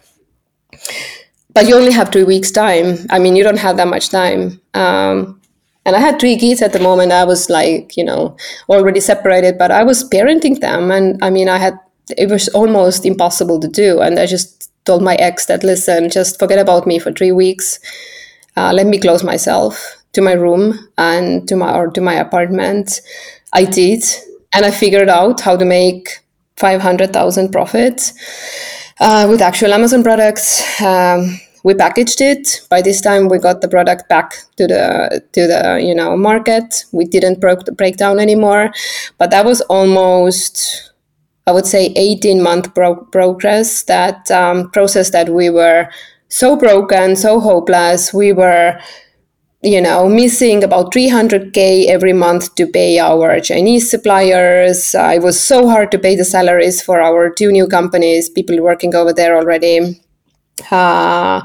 [1.52, 3.06] But you only have three weeks time.
[3.10, 4.60] I mean, you don't have that much time.
[4.74, 5.40] Um,
[5.84, 7.12] and I had three kids at the moment.
[7.12, 8.36] I was like, you know,
[8.68, 10.90] already separated, but I was parenting them.
[10.90, 11.78] And I mean, I had
[12.18, 14.00] it was almost impossible to do.
[14.00, 17.78] And I just told my ex that, listen, just forget about me for three weeks.
[18.56, 23.00] Uh, let me close myself to my room and to my or to my apartment.
[23.52, 24.04] I did,
[24.52, 26.20] and I figured out how to make
[26.56, 28.12] five hundred thousand profit
[29.00, 30.80] uh, with actual Amazon products.
[30.80, 32.62] Um, we packaged it.
[32.70, 36.84] By this time, we got the product back to the to the you know market.
[36.92, 38.72] We didn't break break down anymore,
[39.18, 40.89] but that was almost
[41.46, 45.88] I would say 18 month pro- progress that um, process that we were
[46.28, 48.14] so broken, so hopeless.
[48.14, 48.78] We were,
[49.62, 54.94] you know, missing about 300k every month to pay our Chinese suppliers.
[54.94, 58.60] Uh, it was so hard to pay the salaries for our two new companies, people
[58.60, 60.00] working over there already
[60.70, 61.40] uh,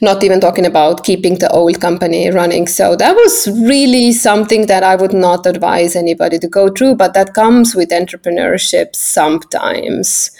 [0.00, 2.66] not even talking about keeping the old company running.
[2.66, 7.14] So that was really something that I would not advise anybody to go through, but
[7.14, 10.30] that comes with entrepreneurship sometimes.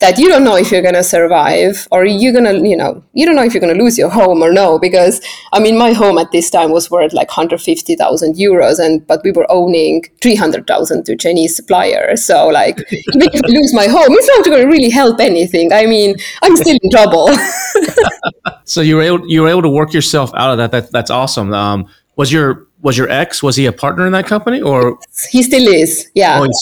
[0.00, 3.02] That you don't know if you're going to survive or you're going to, you know,
[3.12, 5.20] you don't know if you're going to lose your home or no, because
[5.52, 9.32] I mean, my home at this time was worth like 150,000 euros, and but we
[9.32, 12.24] were owning 300,000 to Chinese suppliers.
[12.24, 15.72] So, like, if I lose my home, it's not going to really help anything.
[15.72, 17.28] I mean, I'm still in trouble.
[18.64, 20.70] so you were able you were able to work yourself out of that.
[20.70, 21.52] that that's awesome.
[21.52, 24.98] Um, was your was your ex was he a partner in that company or?
[25.30, 26.38] He still is yeah.
[26.38, 26.52] Oh, and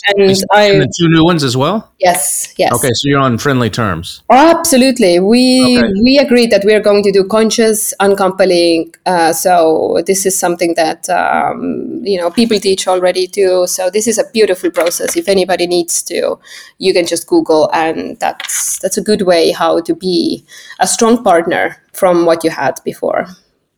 [0.52, 1.92] I the two new ones as well?
[1.98, 2.72] Yes yes.
[2.72, 4.22] Okay so you're on friendly terms.
[4.30, 5.18] Oh, absolutely.
[5.18, 5.92] We okay.
[6.00, 10.74] we agreed that we are going to do conscious uncoupling uh, so this is something
[10.76, 13.66] that um, you know people teach already too.
[13.66, 15.16] So this is a beautiful process.
[15.16, 16.38] If anybody needs to
[16.78, 20.44] you can just google and that's that's a good way how to be
[20.78, 23.26] a strong partner from what you had before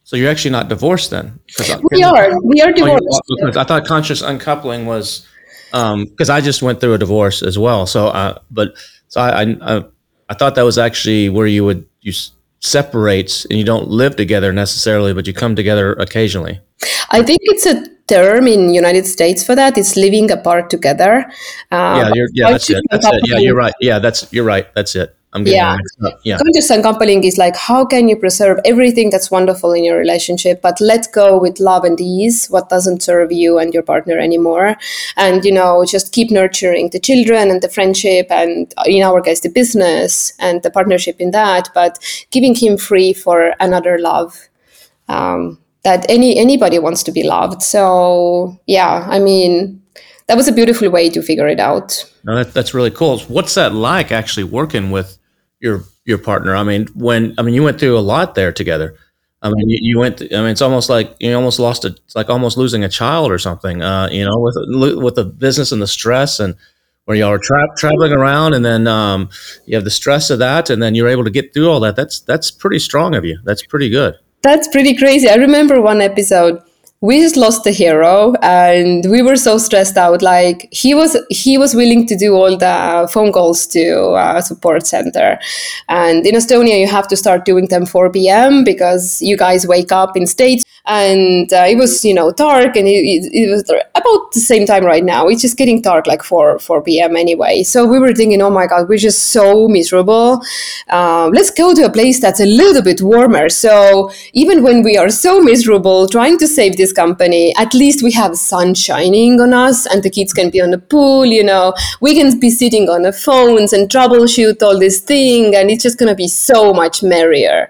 [0.05, 1.41] so you're actually not divorced then?
[1.91, 2.41] We are.
[2.43, 3.23] We are divorced.
[3.43, 5.27] Oh, I thought conscious uncoupling was
[5.71, 7.87] because um, I just went through a divorce as well.
[7.87, 8.75] So, uh, but
[9.09, 9.85] so I, I,
[10.29, 12.13] I thought that was actually where you would you
[12.61, 16.61] separates and you don't live together necessarily, but you come together occasionally.
[17.11, 19.79] I think it's a term in United States for that.
[19.79, 21.25] It's living apart together.
[21.71, 22.83] Uh, yeah, yeah, that's it.
[22.91, 23.21] That's it.
[23.25, 23.75] Yeah, you're right.
[23.81, 24.67] Yeah, that's you're right.
[24.75, 25.17] That's it.
[25.35, 25.79] I'm getting yeah.
[26.23, 26.39] Yeah.
[26.39, 30.81] Conscious uncoupling is like how can you preserve everything that's wonderful in your relationship, but
[30.81, 34.77] let go with love and ease what doesn't serve you and your partner anymore,
[35.17, 39.41] and you know just keep nurturing the children and the friendship and in our case
[39.41, 41.99] the business and the partnership in that, but
[42.31, 44.49] giving him free for another love.
[45.09, 47.61] Um, that any anybody wants to be loved.
[47.63, 49.83] So yeah, I mean
[50.29, 52.11] that was a beautiful way to figure it out.
[52.25, 53.19] No, that, that's really cool.
[53.21, 55.19] What's that like actually working with
[55.61, 56.55] your your partner?
[56.55, 58.97] I mean, when I mean you went through a lot there together.
[59.43, 60.23] I mean, you, you went.
[60.23, 61.89] I mean, it's almost like you almost lost a.
[61.89, 63.83] It's like almost losing a child or something.
[63.83, 64.57] Uh, you know, with
[64.97, 66.55] with the business and the stress and
[67.05, 69.29] where y'all are tra- traveling around, and then um,
[69.67, 71.95] you have the stress of that, and then you're able to get through all that.
[71.95, 73.39] That's that's pretty strong of you.
[73.45, 74.15] That's pretty good.
[74.43, 75.29] That's pretty crazy.
[75.29, 76.63] I remember one episode
[77.05, 80.23] we just lost the hero and we were so stressed out.
[80.23, 84.87] Like he was he was willing to do all the phone calls to uh, support
[84.87, 85.39] center.
[85.91, 89.93] And in estonia you have to start doing them 4 p.m because you guys wake
[89.93, 93.63] up in states and uh, it was you know dark and it, it, was
[93.95, 95.29] about the same time right now.
[95.29, 97.65] It's just getting dark like 4 4 p.m anyway.
[97.65, 100.43] So we were thinking oh my god we're just so miserable.
[100.89, 103.51] Um, let's go to a place that's a little bit warmer.
[103.51, 108.13] So even when we are so miserable trying to save this company at least we
[108.13, 111.75] have sun shining on us and the kids can be on the pool you know.
[112.01, 115.99] We can be sitting on the phones and troubleshoot all this thing and it's just
[115.99, 117.69] going to be so much merrier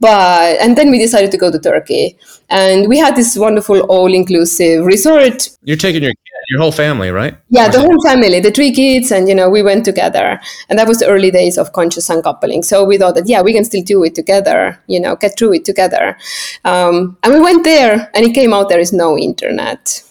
[0.00, 4.84] but and then we decided to go to Turkey, and we had this wonderful all-inclusive
[4.84, 5.48] resort.
[5.62, 6.12] You're taking your
[6.48, 7.36] your whole family, right?
[7.48, 10.86] Yeah, the whole family, the three kids, and you know we went together, and that
[10.86, 12.62] was the early days of conscious uncoupling.
[12.62, 15.54] So we thought that yeah, we can still do it together, you know, get through
[15.54, 16.16] it together.
[16.64, 20.02] Um, and we went there, and it came out there is no internet.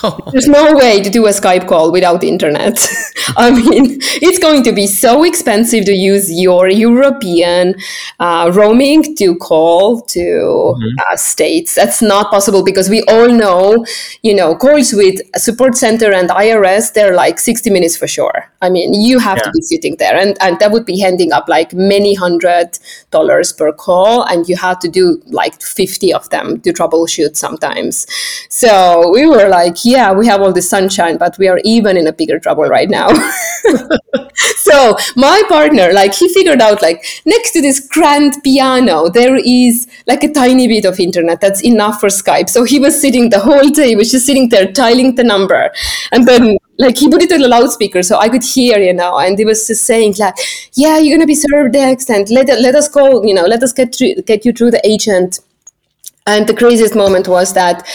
[0.32, 2.78] There's no way to do a Skype call without internet.
[3.36, 7.74] I mean, it's going to be so expensive to use your European
[8.18, 10.98] uh, roaming to call to mm-hmm.
[11.10, 11.74] uh, states.
[11.74, 13.84] That's not possible because we all know,
[14.22, 18.50] you know, calls with support center and IRS, they're like 60 minutes for sure.
[18.62, 19.42] I mean, you have yeah.
[19.42, 22.78] to be sitting there, and, and that would be handing up like many hundred
[23.10, 28.06] dollars per call, and you had to do like 50 of them to troubleshoot sometimes.
[28.48, 32.06] So we were like, yeah, we have all the sunshine, but we are even in
[32.06, 33.08] a bigger trouble right now.
[34.56, 39.86] so my partner, like he figured out like next to this grand piano, there is
[40.06, 42.48] like a tiny bit of internet that's enough for Skype.
[42.48, 45.70] So he was sitting the whole day, he was just sitting there dialing the number.
[46.10, 49.18] And then like he put it on a loudspeaker so I could hear, you know,
[49.18, 50.34] and he was just saying like,
[50.74, 53.72] yeah, you're gonna be served next and let, let us call, you know, let us
[53.72, 55.40] get through, get you through the agent
[56.26, 57.86] and the craziest moment was that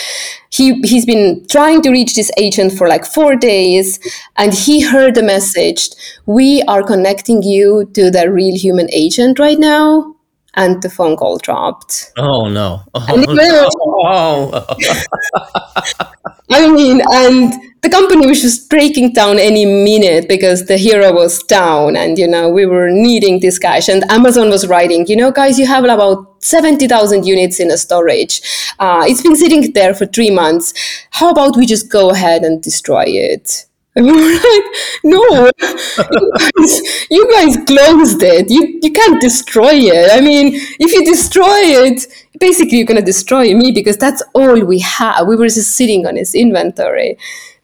[0.49, 3.99] he he's been trying to reach this agent for like four days,
[4.37, 5.89] and he heard the message:
[6.25, 10.13] "We are connecting you to the real human agent right now."
[10.55, 12.11] And the phone call dropped.
[12.17, 12.81] Oh no!
[12.95, 14.75] Oh, oh.
[16.49, 21.43] I mean, and the company was just breaking down any minute because the hero was
[21.43, 23.87] down and, you know, we were needing this cash.
[23.87, 28.41] And Amazon was writing, you know, guys, you have about 70,000 units in a storage.
[28.79, 30.73] Uh, it's been sitting there for three months.
[31.11, 33.65] How about we just go ahead and destroy it?
[33.95, 34.63] We were like,
[35.03, 38.49] no, you, guys, you guys closed it.
[38.49, 40.11] You, you can't destroy it.
[40.11, 42.05] I mean, if you destroy it,
[42.39, 45.27] basically you're going to destroy me because that's all we have.
[45.27, 47.17] We were just sitting on this inventory.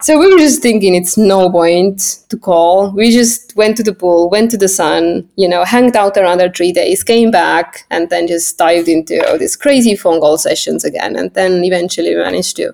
[0.03, 2.91] So we were just thinking it's no point to call.
[2.91, 6.49] We just went to the pool, went to the sun, you know, hanged out another
[6.51, 10.83] three days, came back, and then just dived into all these crazy phone call sessions
[10.83, 11.15] again.
[11.15, 12.73] And then eventually managed to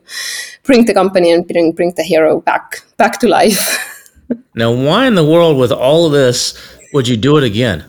[0.64, 3.62] bring the company and bring, bring the hero back back to life.
[4.56, 6.58] now, why in the world, with all of this,
[6.94, 7.86] would you do it again?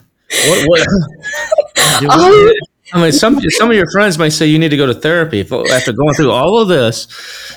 [0.48, 0.68] What?
[0.68, 0.86] what
[2.10, 2.52] um,
[2.92, 5.40] I mean, some some of your friends might say you need to go to therapy
[5.40, 7.06] after going through all of this,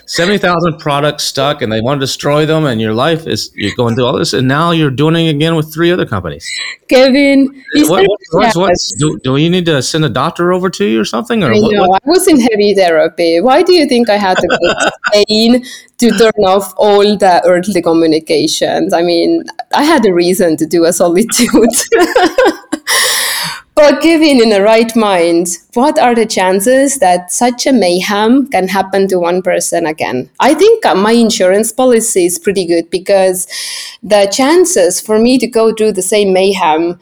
[0.06, 3.76] seventy thousand products stuck, and they want to destroy them, and your life is you're
[3.76, 6.48] going through all this, and now you're doing it again with three other companies.
[6.88, 11.06] Kevin, what, what, do, do you need to send a doctor over to you or
[11.06, 11.44] something?
[11.44, 13.42] Or I know I was in heavy therapy.
[13.42, 15.66] Why do you think I had to go to Spain
[15.98, 18.94] to turn off all the earthly communications?
[18.94, 21.50] I mean, I had a reason to do a solitude.
[23.84, 29.08] Given in the right mind, what are the chances that such a mayhem can happen
[29.10, 30.30] to one person again?
[30.40, 33.46] I think uh, my insurance policy is pretty good because
[34.02, 36.98] the chances for me to go through the same mayhem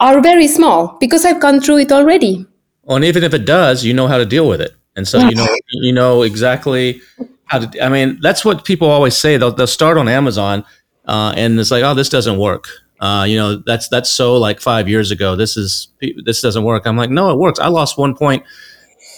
[0.00, 2.46] are very small because I've gone through it already.
[2.82, 5.18] Well, and even if it does, you know how to deal with it, and so
[5.18, 7.00] you know you know exactly
[7.46, 7.84] how to.
[7.84, 9.36] I mean, that's what people always say.
[9.38, 10.64] They'll they'll start on Amazon,
[11.06, 12.68] uh, and it's like, oh, this doesn't work.
[13.00, 15.36] Uh, you know, that's that's so like five years ago.
[15.36, 15.88] This is
[16.24, 16.86] this doesn't work.
[16.86, 17.58] I'm like, no, it works.
[17.60, 18.42] I lost one point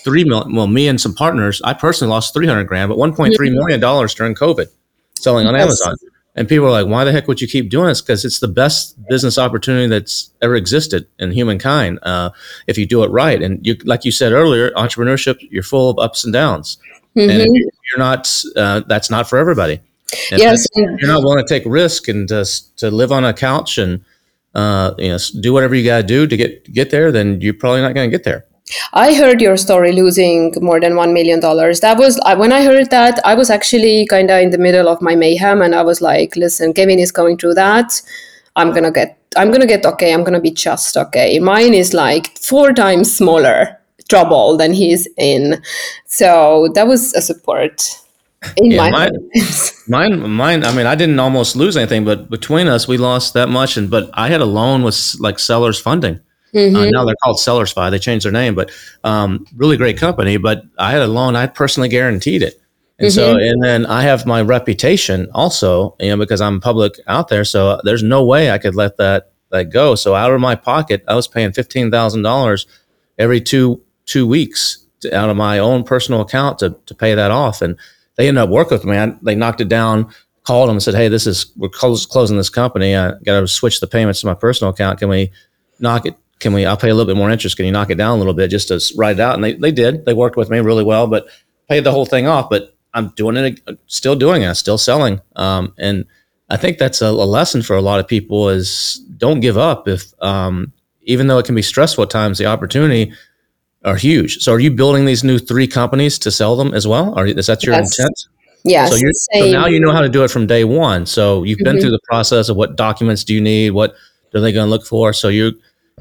[0.05, 0.55] three million.
[0.55, 3.51] Well, me and some partners, I personally lost three hundred grand, but one point three
[3.51, 4.67] million dollars during COVID
[5.19, 5.65] selling on Yes.
[5.65, 5.95] Amazon.
[6.37, 8.01] And people are like, why the heck would you keep doing this?
[8.01, 12.31] Because it's the best business opportunity that's ever existed in humankind uh,
[12.69, 13.43] if you do it right.
[13.43, 16.79] And you, like you said earlier, entrepreneurship, you're full of ups and downs.
[17.17, 19.81] And if you- you're not, uh, that's not for everybody.
[20.31, 23.79] And Yes, you're not willing to take risk and just to live on a couch
[23.79, 24.05] and
[24.55, 27.55] uh, you know do whatever you got to do to get get there, then you're
[27.55, 28.47] probably not going to get there.
[28.93, 31.41] I heard your story losing more than $1 million.
[31.41, 35.03] That was, when I heard that, I was actually kind of in the middle of
[35.03, 38.01] my mayhem and I was like, listen, Kevin is going through that.
[38.57, 40.13] I'm to get, I'm going to get okay.
[40.13, 41.39] I'm going to be just okay.
[41.39, 45.63] Mine is like four times smaller trouble than he's in.
[46.07, 47.89] So that was a support
[48.57, 49.31] in Yeah, my mine-
[49.89, 50.65] Mine, mine.
[50.65, 53.77] I mean, I didn't almost lose anything, but between us, we lost that much.
[53.77, 56.21] And but I had a loan with like Sellers Funding.
[56.77, 57.91] Uh, now they're called Sellers Fi.
[57.91, 58.71] They changed their name, but
[59.05, 60.37] um, really great company.
[60.37, 61.35] But I had a loan.
[61.37, 62.61] I personally guaranteed it,
[62.99, 67.29] and so and then I have my reputation also, you know, because I'm public out
[67.29, 67.45] there.
[67.45, 69.95] So there's no way I could let that that go.
[69.97, 72.67] So out of my pocket, I was paying fifteen thousand dollars
[73.19, 77.31] every two two weeks to, out of my own personal account to to pay that
[77.33, 77.61] off.
[77.63, 77.77] And
[78.21, 78.99] they ended up working with me.
[78.99, 80.13] I, they knocked it down,
[80.45, 82.95] called them and said, "Hey, this is we're close, closing this company.
[82.95, 84.99] I got to switch the payments to my personal account.
[84.99, 85.33] Can we
[85.79, 86.17] knock it?
[86.39, 86.67] Can we?
[86.67, 87.57] I'll pay a little bit more interest.
[87.57, 89.55] Can you knock it down a little bit just to write it out?" And they
[89.55, 90.05] they did.
[90.05, 91.29] They worked with me really well, but
[91.67, 92.51] paid the whole thing off.
[92.51, 95.23] But I'm doing it, still doing it, still selling.
[95.37, 96.05] Um, and
[96.51, 99.89] I think that's a, a lesson for a lot of people is don't give up
[99.89, 103.15] if um, even though it can be stressful at times, the opportunity
[103.85, 104.39] are huge.
[104.39, 107.15] So are you building these new three companies to sell them as well?
[107.17, 107.99] Are, is that your Yes.
[107.99, 108.17] intent?
[108.65, 111.07] yes, So, you're, so now you know how to do it from day one.
[111.07, 111.81] So you've been Mhm.
[111.81, 113.95] through the process of what documents do you need, what
[114.35, 115.13] are they going to look for.
[115.15, 115.53] So you,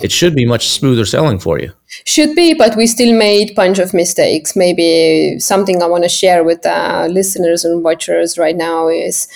[0.02, 1.72] it should be much smoother selling for you.
[2.06, 4.56] Should be, but we still made bunch of mistakes.
[4.56, 9.28] Maybe something I want to share with uh, listeners and watchers right now is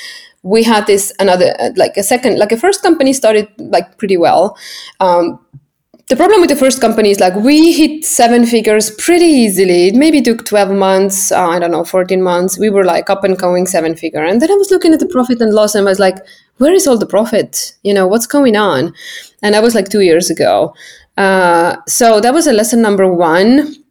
[0.44, 4.18] we had this another uh, like a second like a first company started like pretty
[4.18, 4.58] well.
[5.00, 5.40] Um,
[6.10, 9.88] the problem with the first company is like we hit seven figures pretty easily.
[9.88, 12.60] It maybe took 12 months, uh, I don't know, 14 months.
[12.60, 14.24] We were like up and going seven figure.
[14.24, 16.18] And then I was looking at the profit and loss and I was like,
[16.58, 17.74] where is all the profit?
[17.84, 18.94] You know, what's going on?
[19.42, 20.76] And that was like two years ago.
[21.16, 23.83] Uh, so that was a lesson number one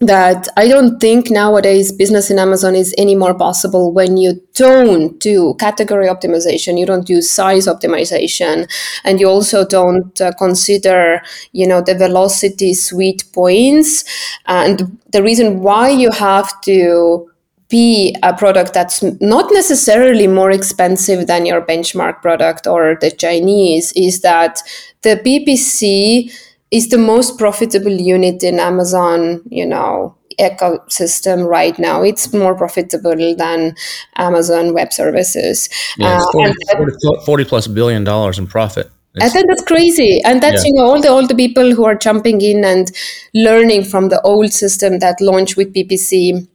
[0.00, 5.18] that I don't think nowadays business in Amazon is any more possible when you don't
[5.18, 8.70] do category optimization, you don't do size optimization,
[9.04, 11.22] and you also don't uh, consider,
[11.52, 14.04] you know, the velocity sweet points.
[14.44, 17.30] And the reason why you have to
[17.68, 23.92] be a product that's not necessarily more expensive than your benchmark product or the Chinese
[23.96, 24.60] is that
[25.02, 26.30] the PPC
[26.70, 32.02] is the most profitable unit in Amazon, you know, ecosystem right now.
[32.02, 33.74] It's more profitable than
[34.16, 35.68] Amazon Web Services.
[35.96, 38.90] Yeah, it's Uh, 40, and that- 40 40 plus billion dollars in profit.
[39.18, 40.66] I think that's crazy, and that's Yeah.
[40.68, 42.92] you know all the all the people who are jumping in and
[43.32, 46.46] learning from the old system that launched with PPC.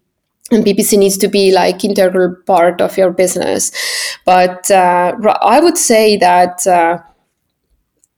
[0.52, 3.72] And PPC needs to be like integral part of your business,
[4.26, 6.98] but uh, I would say that uh,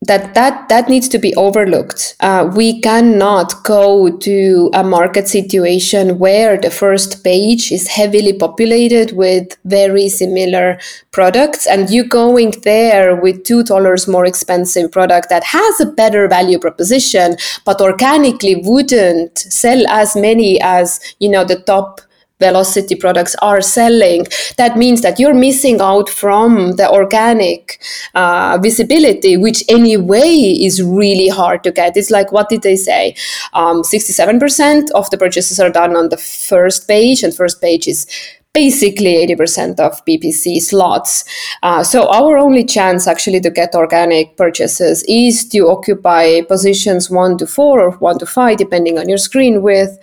[0.07, 2.15] that that that needs to be overlooked.
[2.19, 9.11] Uh, we cannot go to a market situation where the first page is heavily populated
[9.13, 10.79] with very similar
[11.11, 16.27] products, and you going there with two dollars more expensive product that has a better
[16.27, 22.01] value proposition, but organically wouldn't sell as many as you know the top
[22.39, 24.25] velocity products are selling
[24.57, 27.81] that means that you're missing out from the organic
[28.15, 30.27] uh, visibility which anyway
[30.67, 31.97] is really hard to get.
[31.97, 33.15] It's like what did they say?
[33.53, 38.07] Um, 67% of the purchases are done on the first page and first page is
[38.53, 41.25] basically 80% of PPC slots.
[41.63, 47.35] Uh, so our only chance actually to get organic purchases is to occupy positions one
[47.39, 49.97] to four or one to five, depending on your screen width.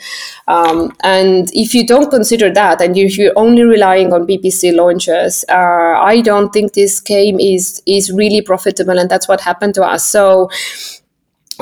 [0.48, 5.44] Um, and if you don't consider that, and if you're only relying on PPC launches,
[5.48, 9.84] uh, I don't think this game is is really profitable, and that's what happened to
[9.84, 10.04] us.
[10.04, 10.50] So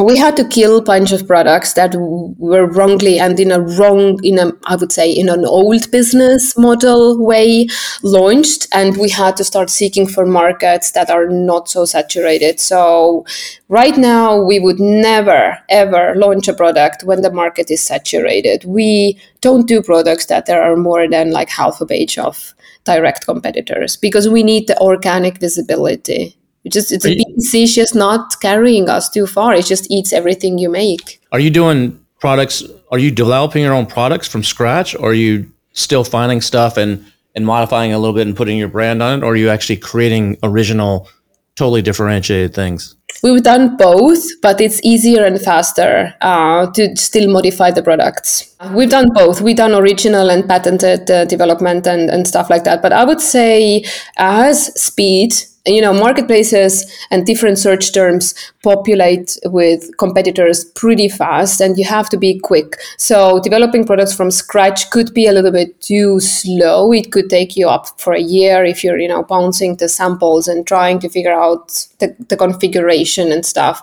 [0.01, 4.19] we had to kill a bunch of products that were wrongly and in a wrong
[4.23, 7.67] in a i would say in an old business model way
[8.03, 12.61] launched and we had to start seeking for markets that are not so saturated.
[12.61, 13.25] So
[13.69, 18.65] right now we would never ever launch a product when the market is saturated.
[18.65, 23.27] We don't do products that there are more than like half a page of direct
[23.27, 26.37] competitors because we need the organic visibility
[26.69, 29.55] it just it's a PPC is just not carrying us too far.
[29.55, 31.21] It just eats everything you make.
[31.33, 32.63] Are you doing products?
[32.93, 37.05] Are you developing your own products from scratch, or are you still finding stuff and
[37.35, 39.79] and modifying a little bit and putting your brand on it, or are you actually
[39.79, 41.09] creating original,
[41.57, 42.97] totally differentiated things?
[43.23, 48.55] We've done both, but it's easier and faster uh, to still modify the products.
[48.75, 49.41] We've done both.
[49.41, 52.83] We've done original and patented uh, development and, and stuff like that.
[52.83, 53.85] But I would say,
[54.19, 55.33] as speed
[55.67, 62.09] you know marketplaces and different search terms populate with competitors pretty fast and you have
[62.09, 62.77] to be quick.
[62.97, 66.93] So developing products from scratch could be a little bit too slow.
[66.93, 70.49] It could take you up for a year if you're you know bouncing the samples
[70.49, 73.83] and trying to figure out the, the configuration and stuff.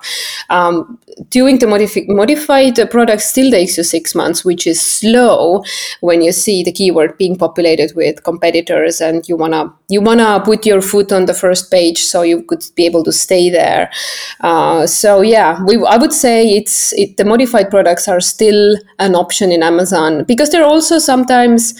[0.49, 0.99] Um,
[1.29, 5.63] doing the modifi- modified product still takes you six months which is slow
[6.01, 10.19] when you see the keyword being populated with competitors and you want to you want
[10.19, 13.49] to put your foot on the first page so you could be able to stay
[13.49, 13.91] there.
[14.41, 19.15] Uh, so yeah, we, I would say it's it, the modified products are still an
[19.15, 21.73] option in Amazon because they're also sometimes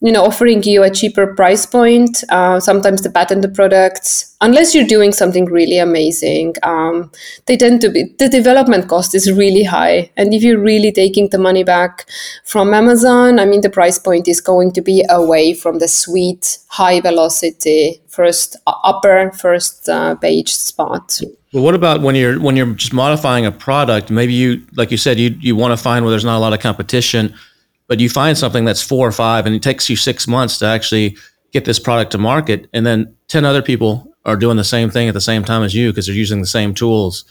[0.00, 4.36] you know offering you a cheaper price point uh, sometimes the patented products.
[4.40, 7.10] Unless you're doing something really amazing um,
[7.46, 10.10] they tend to be the development cost is really high.
[10.16, 12.08] And if you're really taking the money back
[12.44, 16.58] from amazon i mean the price point is going to be away from the sweet
[16.68, 21.20] high velocity first upper first uh, page spot.
[21.52, 24.10] Well, what about when you're when you're just modifying a product?
[24.10, 26.52] Maybe you, like you said, you you want to find where there's not a lot
[26.52, 27.34] of competition
[27.88, 30.66] but you find something that's four or five and it takes you six months to
[30.66, 31.16] actually
[31.52, 35.08] get this product to market and then 10 other people are doing the same thing
[35.08, 37.24] at the same time as you because they're using the same tools.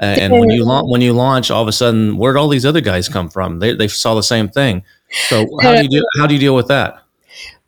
[0.00, 2.66] Uh, and when you launch when you launch all of a sudden where'd all these
[2.66, 3.58] other guys come from?
[3.58, 4.82] They, they saw the same thing.
[5.28, 7.03] So how do you do how do you deal with that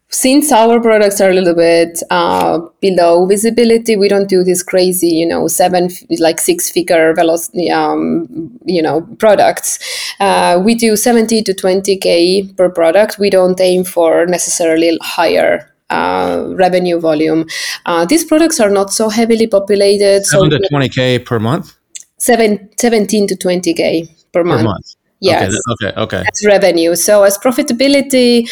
[0.09, 5.09] since our products are a little bit uh, below visibility, we don't do this crazy,
[5.09, 9.78] you know, seven like six figure velocity, um, you know, products.
[10.20, 13.18] Uh, we do seventy to twenty k per product.
[13.18, 17.46] We don't aim for necessarily higher uh, revenue volume.
[17.84, 20.24] Uh, these products are not so heavily populated.
[20.24, 21.76] Seven so to twenty k per month.
[22.18, 24.61] Seven, 17 to twenty k per month.
[24.61, 24.96] Per month.
[25.20, 25.54] Yes.
[25.72, 26.22] Okay, okay, okay.
[26.24, 26.94] That's revenue.
[26.94, 28.48] So as profitability,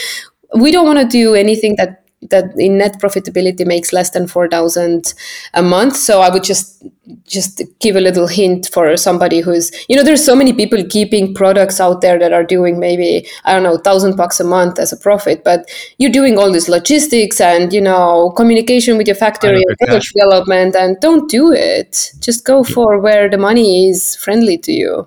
[0.55, 5.15] we don't want to do anything that that in net profitability makes less than 4000
[5.55, 6.85] a month so i would just
[7.27, 11.35] just give a little hint for somebody who's you know there's so many people keeping
[11.35, 14.93] products out there that are doing maybe i don't know 1000 bucks a month as
[14.93, 19.63] a profit but you're doing all this logistics and you know communication with your factory
[19.81, 22.13] and development and don't do it.
[22.21, 25.07] Just go for where the money is friendly to you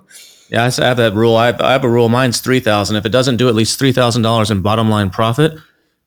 [0.50, 1.36] yeah, I have that rule.
[1.36, 2.08] I have, I have a rule.
[2.08, 2.96] Mine's three thousand.
[2.96, 5.58] If it doesn't do at least three thousand dollars in bottom line profit,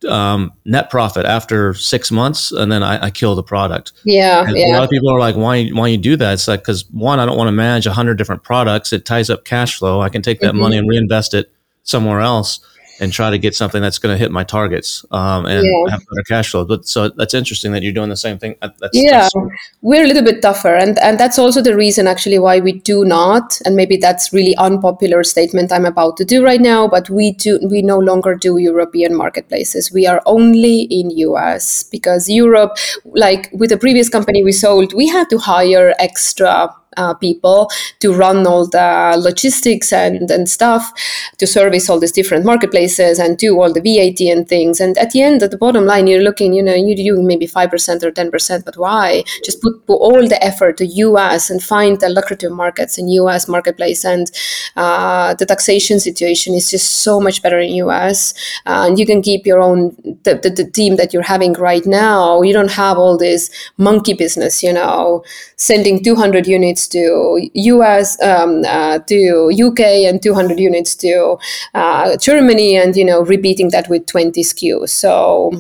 [0.08, 3.94] um, net profit after six months, and then I, I kill the product.
[4.04, 4.68] Yeah, yeah.
[4.68, 5.68] A lot of people are like, "Why?
[5.70, 8.18] Why you do that?" It's like because one, I don't want to manage a hundred
[8.18, 8.94] different products.
[8.94, 10.02] It ties up cash flow.
[10.02, 10.60] I can take that mm-hmm.
[10.60, 11.52] money and reinvest it
[11.84, 12.60] somewhere else
[13.02, 15.92] and try to get something that's going to hit my targets um, and yeah.
[15.92, 16.64] have better cash flow.
[16.64, 18.56] But so that's interesting that you're doing the same thing.
[18.62, 19.36] That's, yeah, that's
[19.82, 23.04] we're a little bit tougher, and and that's also the reason actually why we do
[23.04, 23.60] not.
[23.66, 27.60] And maybe that's really unpopular statement I'm about to do right now, but we do
[27.70, 29.92] we no longer do European marketplaces.
[29.92, 35.08] We are only in US because Europe, like with the previous company we sold, we
[35.08, 37.70] had to hire extra uh, people
[38.00, 40.92] to run all the logistics and, and stuff
[41.38, 44.80] to service all these different marketplaces and do all the VAT and things.
[44.80, 47.48] And at the end, at the bottom line, you're looking, you know, you do maybe
[47.48, 49.24] 5% or 10%, but why?
[49.44, 53.48] Just put, put all the effort to US and find the lucrative markets in US
[53.48, 54.04] marketplace.
[54.04, 54.32] And
[54.76, 58.34] uh, the taxation situation is just so much better in US.
[58.66, 61.86] Uh, and you can keep your own, the, the, the team that you're having right
[61.86, 62.42] now.
[62.42, 65.24] You don't have all this monkey business, you know,
[65.56, 71.38] sending 200 units units to US, um, uh, to UK, and 200 units to
[71.74, 74.90] uh, Germany, and you know repeating that with 20 SKUs.
[74.90, 75.52] So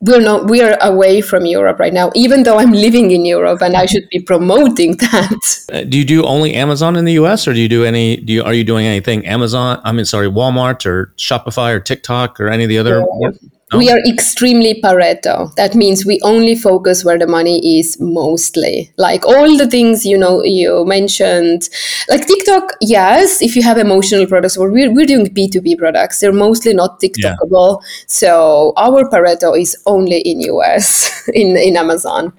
[0.00, 3.62] we're not we are away from Europe right now, even though I'm living in Europe
[3.62, 5.66] and I should be promoting that.
[5.72, 8.32] Uh, do you do only Amazon in the US or do you do any do
[8.32, 12.48] you are you doing anything Amazon I mean sorry Walmart or Shopify or TikTok or
[12.48, 13.30] any of the other yeah.
[13.72, 13.78] No?
[13.78, 15.54] We are extremely Pareto.
[15.56, 18.90] That means we only focus where the money is mostly.
[18.96, 21.68] Like all the things you know you mentioned,
[22.08, 22.72] like TikTok.
[22.80, 26.32] Yes, if you have emotional products, or we're we're doing B two B products, they're
[26.32, 27.82] mostly not TikTokable.
[28.06, 32.32] So our Pareto is only in US in in Amazon.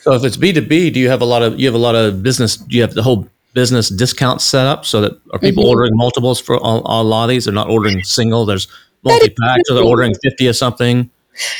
[0.00, 1.78] So if it's B two B, do you have a lot of you have a
[1.78, 2.56] lot of business?
[2.56, 5.70] Do you have the whole business discount set up so that are people Mm-hmm.
[5.70, 7.44] ordering multiples for all, all a lot of these?
[7.44, 8.46] They're not ordering single.
[8.46, 8.66] There's
[9.04, 11.10] multi packs, or they're ordering fifty or something.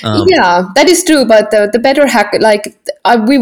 [0.03, 1.25] Um, yeah, that is true.
[1.25, 3.39] But the, the better hack, like uh, we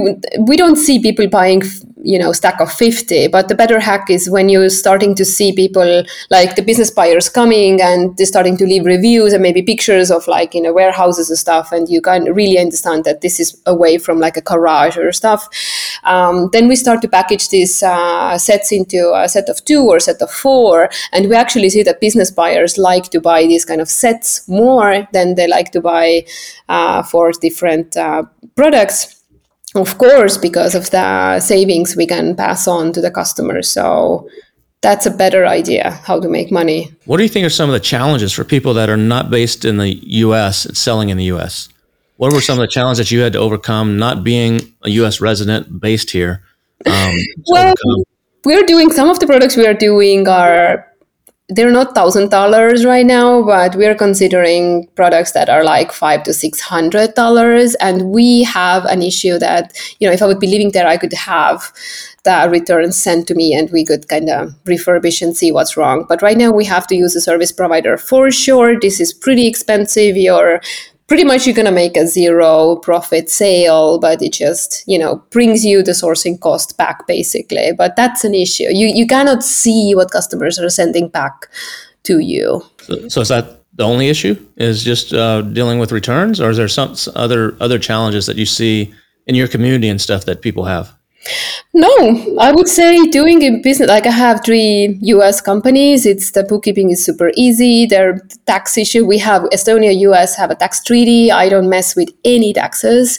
[0.47, 3.29] we don't see people buying, f- you know, stack of fifty.
[3.29, 7.29] But the better hack is when you're starting to see people like the business buyers
[7.29, 11.29] coming and they're starting to leave reviews and maybe pictures of like you know warehouses
[11.31, 14.97] and stuff, and you can really understand that this is away from like a garage
[14.97, 15.49] or stuff.
[16.05, 19.99] Um, then we start to package these uh, sets into a set of two or
[19.99, 23.81] set of four, and we actually see that business buyers like to buy these kind
[23.81, 26.25] of sets more than they like to buy
[26.69, 28.23] uh, for different uh,
[28.55, 29.18] products.
[29.79, 33.69] Of course, because of the savings we can pass on to the customers.
[33.71, 34.29] So
[34.83, 36.93] that's a better idea how to make money.
[37.05, 39.65] What do you think are some of the challenges for people that are not based
[39.65, 39.91] in the
[40.25, 40.67] U.S.
[40.67, 41.69] and selling in the U.S.?
[42.17, 45.21] What were some of the challenges that you had to overcome not being a U.S.
[45.21, 46.43] resident based here?
[46.87, 47.15] Um,
[47.47, 48.05] Well, overcome?
[48.45, 50.85] we're doing some of the products we are doing are
[51.51, 56.35] they're not thousand dollars right now, but we're considering products that are like five to
[56.35, 57.75] six hundred dollars.
[57.77, 60.99] And we have an issue that, you know, if I would be living there, I
[60.99, 61.73] could have
[62.25, 66.05] the returns sent to me and we could kind of refurbish and see what's wrong.
[66.07, 68.79] But right now we have to use a service provider for sure.
[68.79, 70.19] This is pretty expensive.
[70.19, 70.61] You're
[71.09, 75.17] pretty much you're going to make a zero profit sale but it just you know
[75.31, 79.95] brings you the sourcing cost back basically but that's an issue you you cannot see
[79.95, 81.49] what customers are sending back
[82.03, 84.37] to you So, so is that the only issue?
[84.57, 88.47] Is just uh, dealing with returns, or is there some other other challenges that you
[88.47, 88.93] see
[89.27, 90.98] in your community and stuff that people have?
[91.75, 91.93] No
[92.41, 96.91] i would say doing a business like i have three us companies it's the bookkeeping
[96.91, 101.49] is super easy their tax issue we have estonia us have a tax treaty i
[101.49, 103.19] don't mess with any taxes.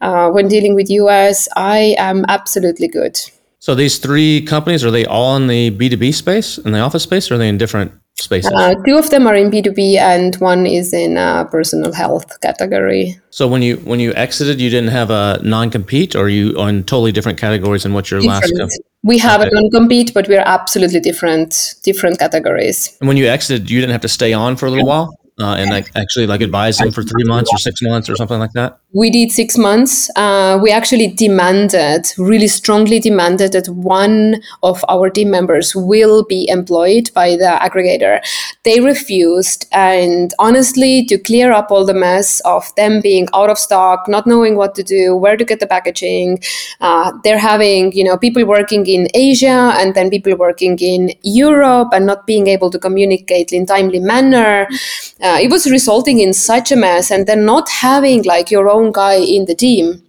[0.00, 3.18] Uh, when dealing with us i am absolutely good.
[3.58, 6.80] So these three companies are they all in the B two B space, in the
[6.80, 8.52] office space, or are they in different spaces?
[8.54, 13.18] Uh, two of them are in B2B and one is in uh, personal health category.
[13.30, 16.84] so when you when you exited, you didn't have a non compete, or you on
[16.84, 18.60] totally different categories than what your last Different.
[18.60, 18.78] company?
[19.06, 19.50] We have Okay.
[19.52, 22.96] a non-compete, but we're absolutely different, different categories.
[23.00, 25.56] And when you exited, you didn't have to stay on for a little while, uh,
[25.58, 28.52] and like actually like advise them for three months or six months or something like
[28.52, 28.78] that.
[28.92, 30.08] We did six months.
[30.14, 36.48] Uh, we actually demanded, really strongly demanded that one of our team members will be
[36.48, 38.20] employed by the aggregator.
[38.62, 39.66] They refused.
[39.72, 44.28] And honestly, to clear up all the mess of them being out of stock, not
[44.28, 46.40] knowing what to do, where to get the packaging,
[46.80, 51.88] uh, they're having, you know, people working in Asia and then people working in Europe
[51.92, 54.68] and not being able to communicate in timely manner.
[55.24, 57.10] Uh, it was resulting in such a mess.
[57.10, 60.02] And then not having like your own guy in the team.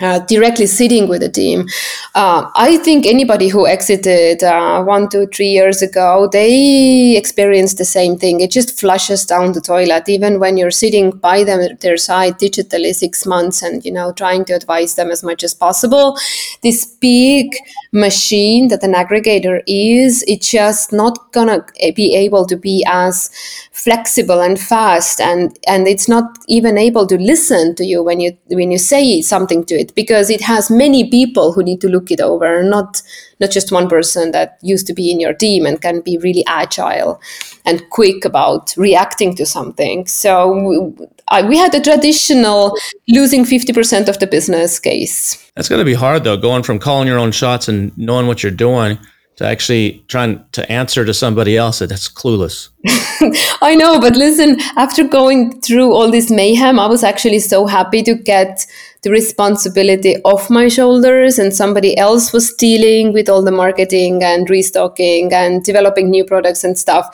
[0.00, 1.68] Uh, directly sitting with the team.
[2.14, 7.84] Uh, I think anybody who exited uh, one, two, three years ago, they experienced the
[7.84, 8.40] same thing.
[8.40, 12.94] It just flushes down the toilet, even when you're sitting by them their side digitally
[12.94, 16.16] six months and you know trying to advise them as much as possible.
[16.62, 17.54] This big
[17.92, 21.64] machine that an aggregator is, it's just not gonna
[21.94, 23.30] be able to be as
[23.72, 28.36] flexible and fast, and and it's not even able to listen to you when you
[28.48, 32.10] when you say something to it because it has many people who need to look
[32.10, 33.02] it over, not
[33.40, 36.44] not just one person that used to be in your team and can be really
[36.46, 37.20] agile
[37.66, 40.06] and quick about reacting to something.
[40.06, 40.94] So
[41.32, 42.76] I, we had a traditional
[43.08, 45.50] losing 50% of the business case.
[45.56, 48.42] That's going to be hard though, going from calling your own shots and knowing what
[48.42, 48.98] you're doing
[49.36, 52.68] to actually trying to answer to somebody else that that's clueless.
[53.62, 58.02] I know, but listen, after going through all this mayhem, I was actually so happy
[58.02, 58.66] to get
[59.02, 64.48] the responsibility off my shoulders and somebody else was dealing with all the marketing and
[64.48, 67.08] restocking and developing new products and stuff.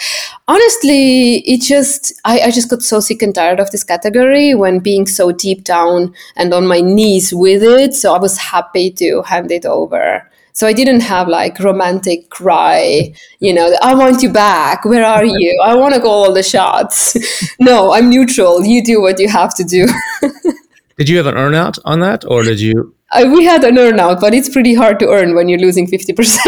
[0.49, 4.81] Honestly, it just I, I just got so sick and tired of this category when
[4.81, 7.95] being so deep down and on my knees with it.
[7.95, 10.29] So I was happy to hand it over.
[10.59, 14.85] So I didn't have like romantic cry, you know, I want you back.
[14.85, 15.63] Where are you?
[15.65, 17.17] I want to call all the shots.
[17.61, 18.65] no, I'm neutral.
[18.65, 19.87] You do what you have to do.
[20.97, 22.93] Did you have an earnout on that, or did you?
[23.13, 26.01] Uh, we had an earnout, but it's pretty hard to earn when you're losing 50%.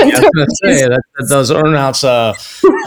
[0.02, 2.34] I was going to say that, that those earnouts uh,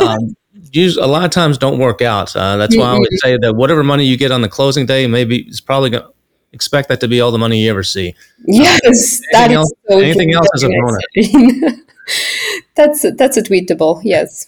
[0.05, 0.35] um,
[0.73, 2.35] use a lot of times don't work out.
[2.35, 5.07] Uh, that's why I would say that whatever money you get on the closing day,
[5.07, 6.09] maybe it's probably going to
[6.53, 8.15] expect that to be all the money you ever see.
[8.45, 10.37] Yes, that Anything is else, so anything true.
[10.37, 11.81] else is a bonus.
[12.75, 14.01] that's that's a tweetable.
[14.03, 14.47] Yes.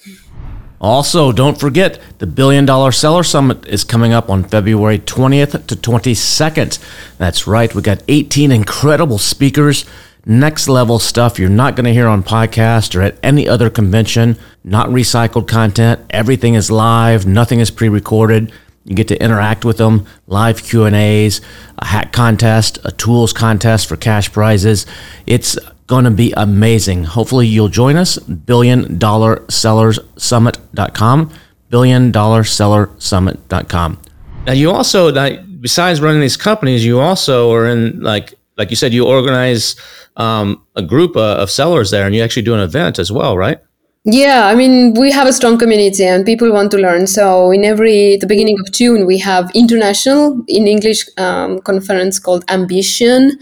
[0.82, 5.76] Also, don't forget the Billion Dollar Seller Summit is coming up on February 20th to
[5.76, 6.80] 22nd.
[7.18, 9.86] That's right, we got 18 incredible speakers,
[10.26, 14.38] next level stuff you're not going to hear on podcast or at any other convention,
[14.66, 16.02] not recycled content.
[16.10, 18.52] Everything is live, nothing is pre-recorded.
[18.86, 21.42] You get to interact with them, live Q&As,
[21.80, 24.86] a hat contest, a tools contest for cash prizes.
[25.26, 25.58] It's
[25.88, 27.04] going to be amazing.
[27.04, 28.18] Hopefully you'll join us.
[28.20, 31.32] Billion Dollar Sellers Summit.com.
[31.70, 34.00] Billion Dollar Seller Summit.com.
[34.46, 35.12] Now you also,
[35.60, 39.76] besides running these companies, you also are in like, like you said, you organize
[40.16, 43.36] um, a group uh, of sellers there and you actually do an event as well,
[43.36, 43.60] right?
[44.08, 47.08] Yeah, I mean, we have a strong community and people want to learn.
[47.08, 52.46] So in every the beginning of June, we have international in English um, conference called
[52.48, 53.40] Ambition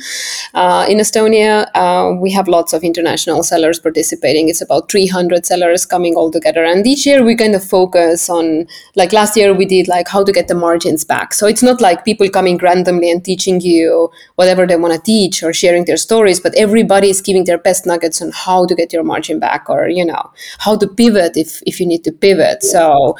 [0.53, 1.69] uh, in Estonia.
[1.75, 4.47] Uh, we have lots of international sellers participating.
[4.47, 8.65] It's about 300 sellers coming all together, and each year we kind of focus on
[8.95, 11.33] like last year we did like how to get the margins back.
[11.33, 15.43] So it's not like people coming randomly and teaching you whatever they want to teach
[15.43, 18.93] or sharing their stories, but everybody is giving their best nuggets on how to get
[18.93, 22.63] your margin back or you know how to pivot if, if you need to pivot.
[22.63, 23.15] So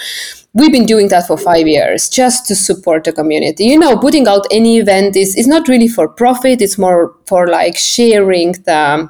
[0.53, 3.65] we've been doing that for five years just to support the community.
[3.65, 7.47] You know, putting out any event is, is not really for profit, it's more for
[7.47, 9.09] like sharing the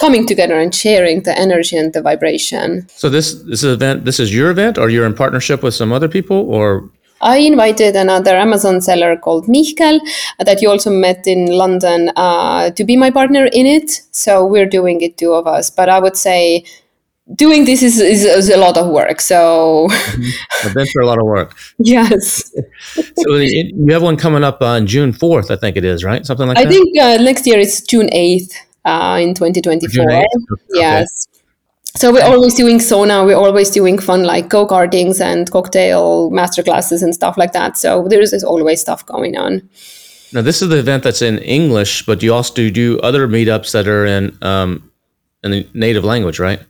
[0.00, 2.88] coming together and sharing the energy and the vibration.
[2.88, 6.08] So this this event, this is your event, or you're in partnership with some other
[6.08, 6.90] people, or
[7.20, 10.00] I invited another Amazon seller called Michael
[10.38, 14.00] that you also met in London uh, to be my partner in it.
[14.10, 15.68] So we're doing it, two of us.
[15.68, 16.64] But I would say
[17.34, 19.20] doing this is, is, is a lot of work.
[19.20, 19.86] So
[20.64, 21.56] events are a lot of work.
[21.78, 22.50] yes,
[22.94, 26.24] So it- you have one coming up on June fourth, I think it is, right?
[26.26, 26.68] Something like I that.
[26.68, 28.52] I think uh, next year is June 8th
[28.84, 29.88] uh, in 2024.
[29.90, 30.24] June 8th?
[30.52, 30.62] Okay.
[30.74, 31.26] Yes.
[31.96, 33.26] So we're always doing sauna.
[33.26, 37.76] We're always doing fun like go kartings and cocktail masterclasses and stuff like that.
[37.76, 39.68] So there is always stuff going on.
[40.32, 43.88] Now this is the event that's in English, but you also do other meetups that
[43.88, 44.88] are in um,
[45.42, 46.60] in the native language, right?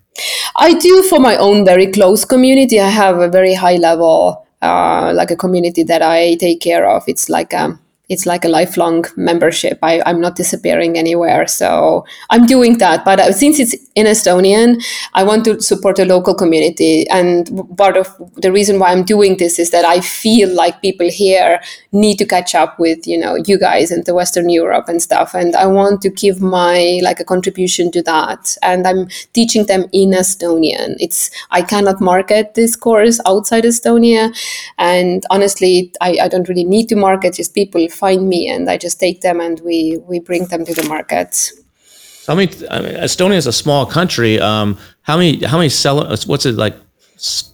[0.56, 2.80] I do for my own very close community.
[2.80, 7.04] I have a very high level, uh, like a community that I take care of.
[7.06, 7.78] It's like a
[8.10, 9.78] it's like a lifelong membership.
[9.82, 13.04] I, I'm not disappearing anywhere, so I'm doing that.
[13.04, 14.84] But uh, since it's in Estonian,
[15.14, 17.08] I want to support the local community.
[17.08, 17.48] And
[17.78, 21.60] part of the reason why I'm doing this is that I feel like people here
[21.92, 25.32] need to catch up with you know you guys and the Western Europe and stuff.
[25.32, 28.56] And I want to give my like a contribution to that.
[28.60, 30.96] And I'm teaching them in Estonian.
[30.98, 34.34] It's I cannot market this course outside Estonia,
[34.78, 37.34] and honestly, I, I don't really need to market.
[37.34, 40.74] Just people find me, and I just take them and we we bring them to
[40.74, 41.34] the market.
[41.34, 44.40] So I mean, I mean Estonia is a small country.
[44.40, 46.26] Um, how many how many sellers?
[46.26, 46.74] What's it like?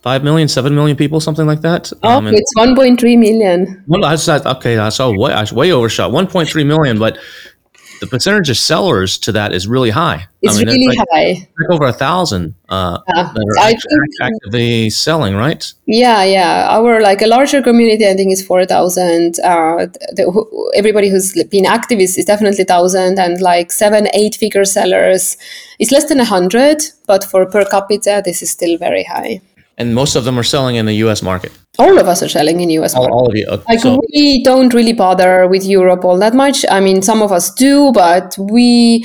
[0.03, 1.93] Five million, seven million people, something like that.
[2.05, 3.83] Oh, Um, it's 1.3 million.
[3.89, 4.79] Well, I said okay.
[4.79, 6.13] I saw way, I was way overshot.
[6.13, 7.19] One point three million, but
[8.01, 10.27] the percentage of sellers to that is really high.
[10.43, 11.49] It's I mean, really it's like, high.
[11.59, 13.33] like over a thousand uh, Yeah.
[13.35, 15.63] that are I act- think- actively selling, right?
[15.87, 16.69] Yeah, yeah.
[16.71, 19.39] Our like a larger community, I think, is four thousand.
[19.41, 19.87] Uh,
[20.17, 25.37] who, everybody who's been active is, is definitely thousand, and like seven, eight figure sellers,
[25.79, 26.83] it's less than a hundred.
[27.07, 29.41] But for per capita, this is still very high.
[29.79, 31.23] And most of them are selling in the U.S.
[31.23, 31.53] market.
[31.79, 33.47] All of us are selling in US All, all of you.
[33.47, 36.65] Okay, Like so, we don't really bother with Europe all that much.
[36.71, 39.05] I mean, some of us do, but we,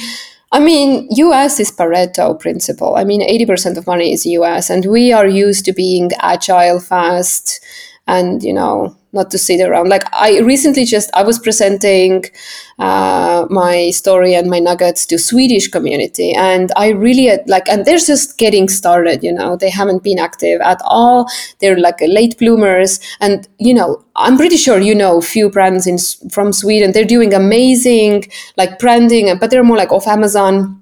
[0.51, 2.95] I mean, US is Pareto principle.
[2.95, 6.79] I mean, eighty percent of money is US, and we are used to being agile,
[6.79, 7.63] fast,
[8.07, 9.89] and you know, not to sit around.
[9.89, 12.25] Like I recently just I was presenting
[12.79, 17.97] uh, my story and my nuggets to Swedish community, and I really like, and they're
[17.97, 19.23] just getting started.
[19.23, 21.27] You know, they haven't been active at all.
[21.59, 25.97] They're like late bloomers, and you know, I'm pretty sure you know few brands in
[26.29, 26.91] from Sweden.
[26.91, 28.25] They're doing amazing
[28.57, 30.80] like branding, but they're more like off Amazon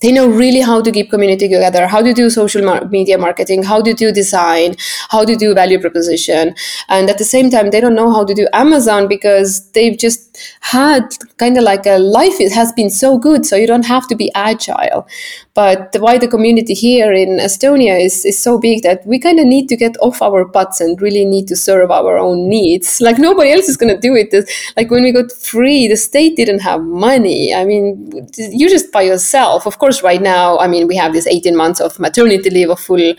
[0.00, 1.86] they know really how to keep community together.
[1.86, 3.62] How to do social mar- media marketing?
[3.62, 4.76] How to do design?
[5.10, 6.54] How to do value proposition?
[6.88, 10.29] And at the same time they don't know how to do amazon because they've just
[10.60, 14.06] had kind of like a life it has been so good so you don't have
[14.06, 15.06] to be agile
[15.54, 19.46] but why the community here in Estonia is, is so big that we kind of
[19.46, 23.00] need to get off our butts and really need to serve our own needs.
[23.10, 24.32] Like nobody else is going to do it.
[24.76, 27.52] Like when we got free, the state didn't have money.
[27.52, 29.66] I mean, you just by yourself.
[29.66, 32.78] Of course, right now, I mean, we have this 18 months of maternity leave of
[32.78, 33.14] full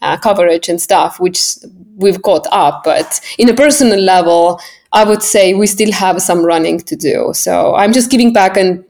[0.00, 1.56] uh, coverage and stuff, which
[1.96, 2.82] we've caught up.
[2.82, 4.60] But in a personal level,
[4.92, 7.30] I would say we still have some running to do.
[7.34, 8.84] So I'm just giving back and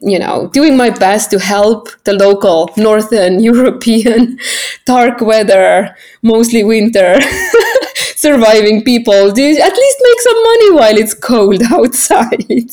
[0.00, 4.38] you know doing my best to help the local northern European
[4.86, 7.16] dark weather, mostly winter.
[8.18, 12.70] surviving people do at least make some money while it's cold outside.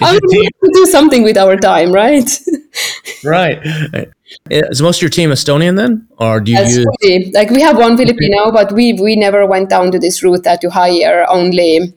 [0.00, 2.28] I would like to do something with our time, right?
[3.22, 3.58] right.
[3.94, 4.04] Uh,
[4.50, 7.32] is most of your team Estonian then, or do you use?
[7.34, 10.62] Like we have one Filipino, but we we never went down to this route that
[10.62, 11.94] you hire only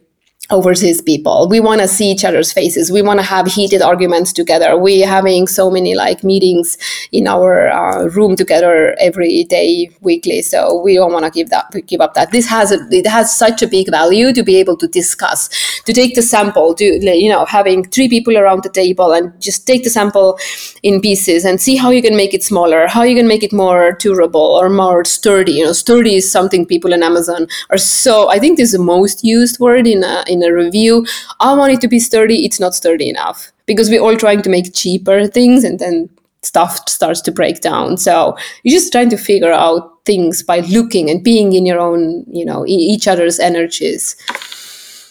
[0.52, 1.48] overseas people.
[1.50, 2.92] We want to see each other's faces.
[2.92, 4.78] We want to have heated arguments together.
[4.78, 6.78] We're having so many like meetings
[7.12, 10.42] in our uh, room together every day, weekly.
[10.42, 12.32] So we don't want to give that give up that.
[12.32, 15.50] This has a, it has such a big value to be able to discuss,
[15.86, 19.66] to take the sample, to you know having three people around the table and just
[19.66, 20.38] take the sample
[20.84, 23.54] in pieces and see how you can make it smaller, how you can make it
[23.54, 25.54] more durable or more sturdy.
[25.54, 28.30] You know, sturdy is something people in Amazon are so.
[28.30, 31.06] I think this is the most used word in a, in a review.
[31.40, 32.46] I want it to be sturdy.
[32.46, 36.10] It's not sturdy enough because we're all trying to make cheaper things and then
[36.44, 37.98] stuff starts to break down.
[37.98, 42.26] So you're just trying to figure out things by looking and being in your own,
[42.32, 44.16] you know, each other's energies.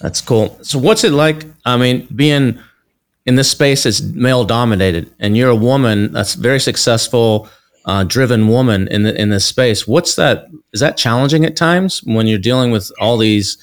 [0.00, 0.58] That's cool.
[0.62, 1.44] So what's it like?
[1.64, 2.58] I mean, being
[3.26, 7.48] in this space is male dominated and you're a woman that's very successful,
[7.84, 9.86] uh, driven woman in the, in this space.
[9.86, 10.46] What's that?
[10.72, 13.58] Is that challenging at times when you're dealing with all these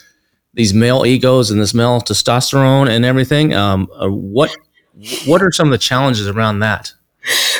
[0.57, 3.53] these male egos and this male testosterone and everything.
[3.53, 4.57] Um, uh, what
[5.25, 6.93] what are some of the challenges around that?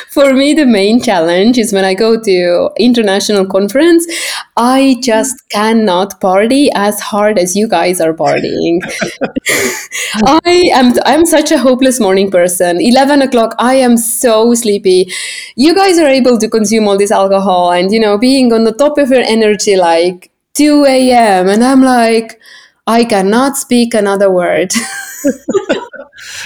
[0.08, 4.06] For me, the main challenge is when I go to international conference,
[4.56, 8.80] I just cannot party as hard as you guys are partying.
[10.24, 12.80] I am I'm such a hopeless morning person.
[12.80, 15.12] Eleven o'clock, I am so sleepy.
[15.54, 18.72] You guys are able to consume all this alcohol and you know being on the
[18.72, 21.48] top of your energy like 2 a.m.
[21.48, 22.40] and I'm like
[22.88, 24.72] I cannot speak another word.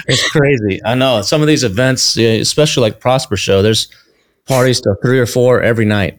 [0.08, 0.80] it's crazy.
[0.84, 3.88] I know some of these events, especially like Prosper Show, there's
[4.46, 6.18] parties to three or four every night.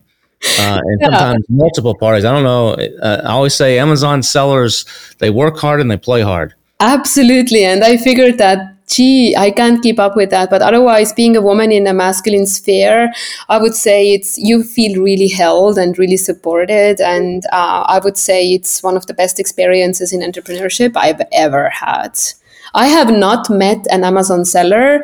[0.60, 1.10] Uh, and yeah.
[1.10, 2.24] sometimes multiple parties.
[2.24, 2.70] I don't know.
[3.02, 4.86] Uh, I always say Amazon sellers,
[5.20, 6.54] they work hard and they play hard.
[6.80, 7.66] Absolutely.
[7.66, 10.50] And I figured that gee, I can't keep up with that.
[10.50, 13.12] But otherwise, being a woman in a masculine sphere,
[13.50, 17.02] I would say it's you feel really held and really supported.
[17.02, 21.70] And uh, I would say it's one of the best experiences in entrepreneurship I've ever
[21.70, 22.20] had.
[22.74, 25.04] I have not met an Amazon seller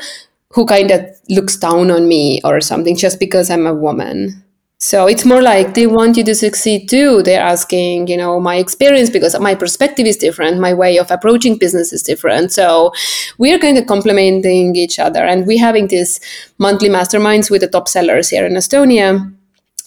[0.54, 4.44] who kind of looks down on me or something just because I'm a woman.
[4.82, 7.22] So it's more like they want you to succeed too.
[7.22, 11.58] They're asking, you know, my experience because my perspective is different, my way of approaching
[11.58, 12.54] business is different.
[12.54, 12.94] So
[13.38, 15.26] we're kind of complementing each other.
[15.26, 16.22] And we're having these
[16.60, 19.34] monthly masterminds with the top sellers here in Estonia.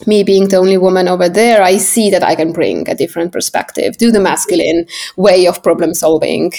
[0.06, 3.32] Me being the only woman over there, I see that I can bring a different
[3.32, 4.86] perspective to the masculine
[5.16, 6.52] way of problem solving,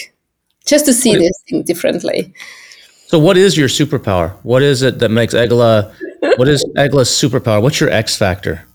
[0.66, 2.34] just to see this thing differently.
[3.08, 4.32] So, what is your superpower?
[4.44, 5.92] What is it that makes Egle?
[6.38, 7.62] What is Egle's superpower?
[7.62, 8.66] What's your X factor?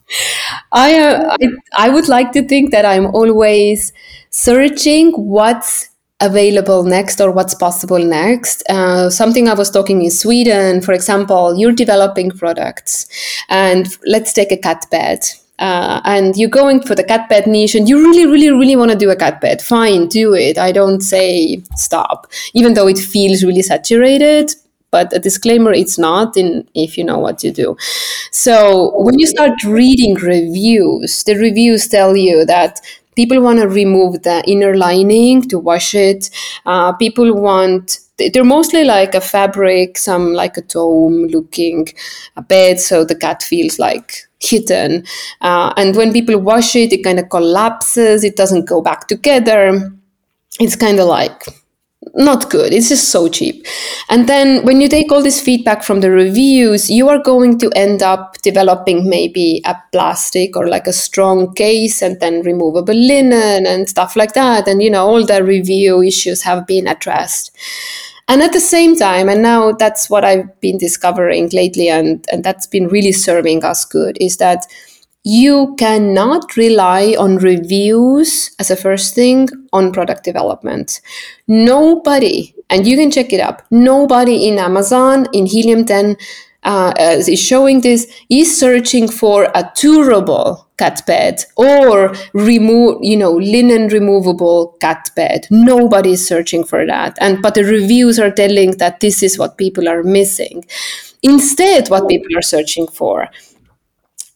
[0.72, 3.92] I, uh, I I would like to think that I'm always
[4.30, 5.88] searching what's
[6.20, 8.62] available next or what's possible next.
[8.68, 13.06] Uh, something I was talking in Sweden, for example, you're developing products,
[13.48, 15.20] and let's take a cat bed
[15.58, 18.90] uh, and you're going for the cat bed niche and you really really really want
[18.90, 22.98] to do a cat bed fine do it i don't say stop even though it
[22.98, 24.54] feels really saturated
[24.90, 27.76] but a disclaimer it's not in if you know what to do
[28.30, 32.80] so when you start reading reviews the reviews tell you that
[33.16, 36.30] people want to remove the inner lining to wash it
[36.66, 37.98] uh, people want
[38.32, 41.88] they're mostly like a fabric, some like a dome looking
[42.36, 45.04] a bed, so the cat feels like hidden.
[45.40, 49.92] Uh, and when people wash it, it kind of collapses, it doesn't go back together.
[50.60, 51.44] It's kind of like
[52.18, 52.72] not good.
[52.72, 53.64] It's just so cheap.
[54.10, 57.70] And then when you take all this feedback from the reviews, you are going to
[57.76, 63.66] end up developing maybe a plastic or like a strong case and then removable linen
[63.66, 64.66] and stuff like that.
[64.66, 67.56] And, you know, all the review issues have been addressed.
[68.30, 72.44] And at the same time, and now that's what I've been discovering lately, and, and
[72.44, 74.66] that's been really serving us good, is that
[75.24, 81.00] you cannot rely on reviews as a first thing on product development.
[81.46, 86.16] Nobody, and you can check it up, nobody in Amazon, in Helium 10,
[86.64, 93.32] uh, is showing this is searching for a durable cat bed or remove you know
[93.32, 97.16] linen removable cat bed nobody is searching for that.
[97.20, 100.64] And but the reviews are telling that this is what people are missing.
[101.22, 103.28] Instead what people are searching for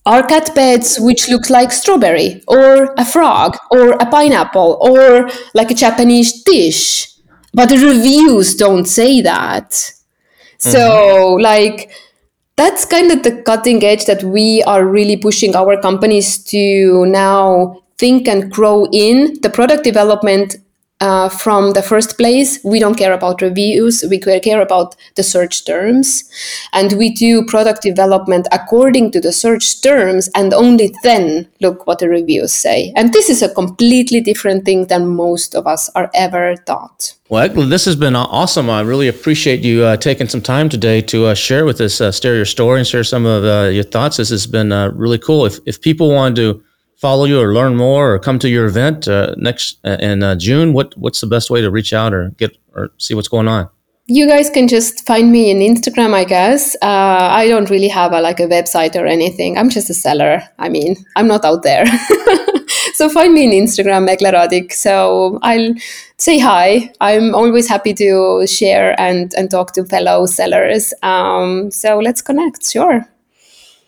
[0.04, 5.70] are cat beds which look like strawberry or a frog or a pineapple or like
[5.70, 7.08] a japanese dish
[7.54, 10.70] but the reviews don't say that mm-hmm.
[10.70, 11.90] so like
[12.56, 17.82] that's kind of the cutting edge that we are really pushing our companies to now
[17.98, 20.56] think and grow in the product development
[21.02, 22.60] uh, from the first place.
[22.64, 26.24] We don't care about reviews, we care about the search terms.
[26.72, 31.98] And we do product development according to the search terms and only then look what
[31.98, 32.92] the reviews say.
[32.94, 37.14] And this is a completely different thing than most of us are ever taught.
[37.28, 38.70] Well, this has been awesome.
[38.70, 42.12] I really appreciate you uh, taking some time today to uh, share with us, uh,
[42.12, 44.18] share your story and share some of uh, your thoughts.
[44.18, 45.46] This has been really cool.
[45.46, 46.62] If, if people want to
[47.02, 50.36] follow you or learn more or come to your event uh, next uh, in uh,
[50.36, 53.48] June, what what's the best way to reach out or get or see what's going
[53.48, 53.68] on?
[54.06, 56.74] You guys can just find me in Instagram, I guess.
[56.82, 59.56] Uh, I don't really have a, like a website or anything.
[59.56, 60.42] I'm just a seller.
[60.58, 61.86] I mean, I'm not out there.
[62.94, 65.74] so find me in Instagram, Egle So I'll
[66.18, 66.92] say hi.
[67.00, 70.94] I'm always happy to share and and talk to fellow sellers.
[71.02, 72.70] Um, so let's connect.
[72.70, 73.06] Sure.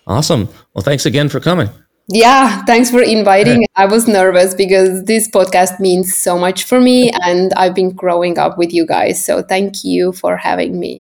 [0.06, 0.48] Awesome.
[0.74, 1.70] Well, thanks again for coming.
[2.08, 3.64] Yeah, thanks for inviting.
[3.76, 8.38] I was nervous because this podcast means so much for me and I've been growing
[8.38, 9.24] up with you guys.
[9.24, 11.00] So thank you for having me.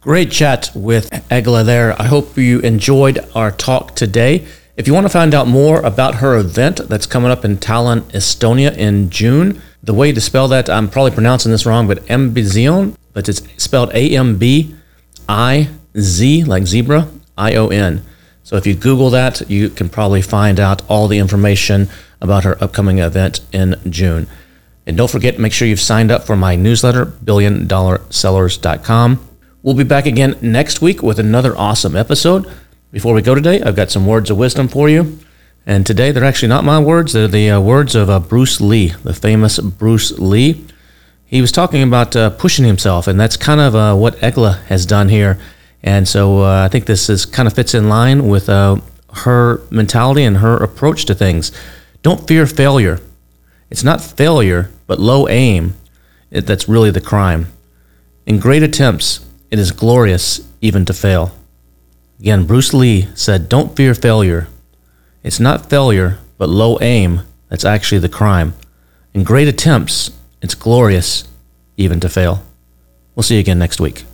[0.00, 2.00] Great chat with Egle there.
[2.00, 4.46] I hope you enjoyed our talk today.
[4.76, 8.02] If you want to find out more about her event that's coming up in Tallinn,
[8.12, 12.96] Estonia in June, the way to spell that, I'm probably pronouncing this wrong, but Ambizion,
[13.12, 14.74] but it's spelled A M B
[15.28, 18.04] I Z, like zebra, I O N.
[18.44, 21.88] So if you Google that, you can probably find out all the information
[22.20, 24.26] about her upcoming event in June.
[24.86, 29.28] And don't forget, make sure you've signed up for my newsletter, billiondollarsellers.com.
[29.62, 32.46] We'll be back again next week with another awesome episode.
[32.92, 35.18] Before we go today, I've got some words of wisdom for you.
[35.64, 38.88] And today, they're actually not my words, they're the uh, words of uh, Bruce Lee,
[38.88, 40.62] the famous Bruce Lee.
[41.24, 44.84] He was talking about uh, pushing himself, and that's kind of uh, what Egle has
[44.84, 45.38] done here
[45.84, 48.80] and so uh, I think this is kind of fits in line with uh,
[49.12, 51.52] her mentality and her approach to things.
[52.02, 53.00] Don't fear failure.
[53.68, 55.74] It's not failure, but low aim
[56.30, 57.48] that's really the crime.
[58.24, 61.32] In great attempts, it is glorious even to fail.
[62.18, 64.48] Again, Bruce Lee said, Don't fear failure.
[65.22, 67.20] It's not failure, but low aim
[67.50, 68.54] that's actually the crime.
[69.12, 71.28] In great attempts, it's glorious
[71.76, 72.42] even to fail.
[73.14, 74.04] We'll see you again next week.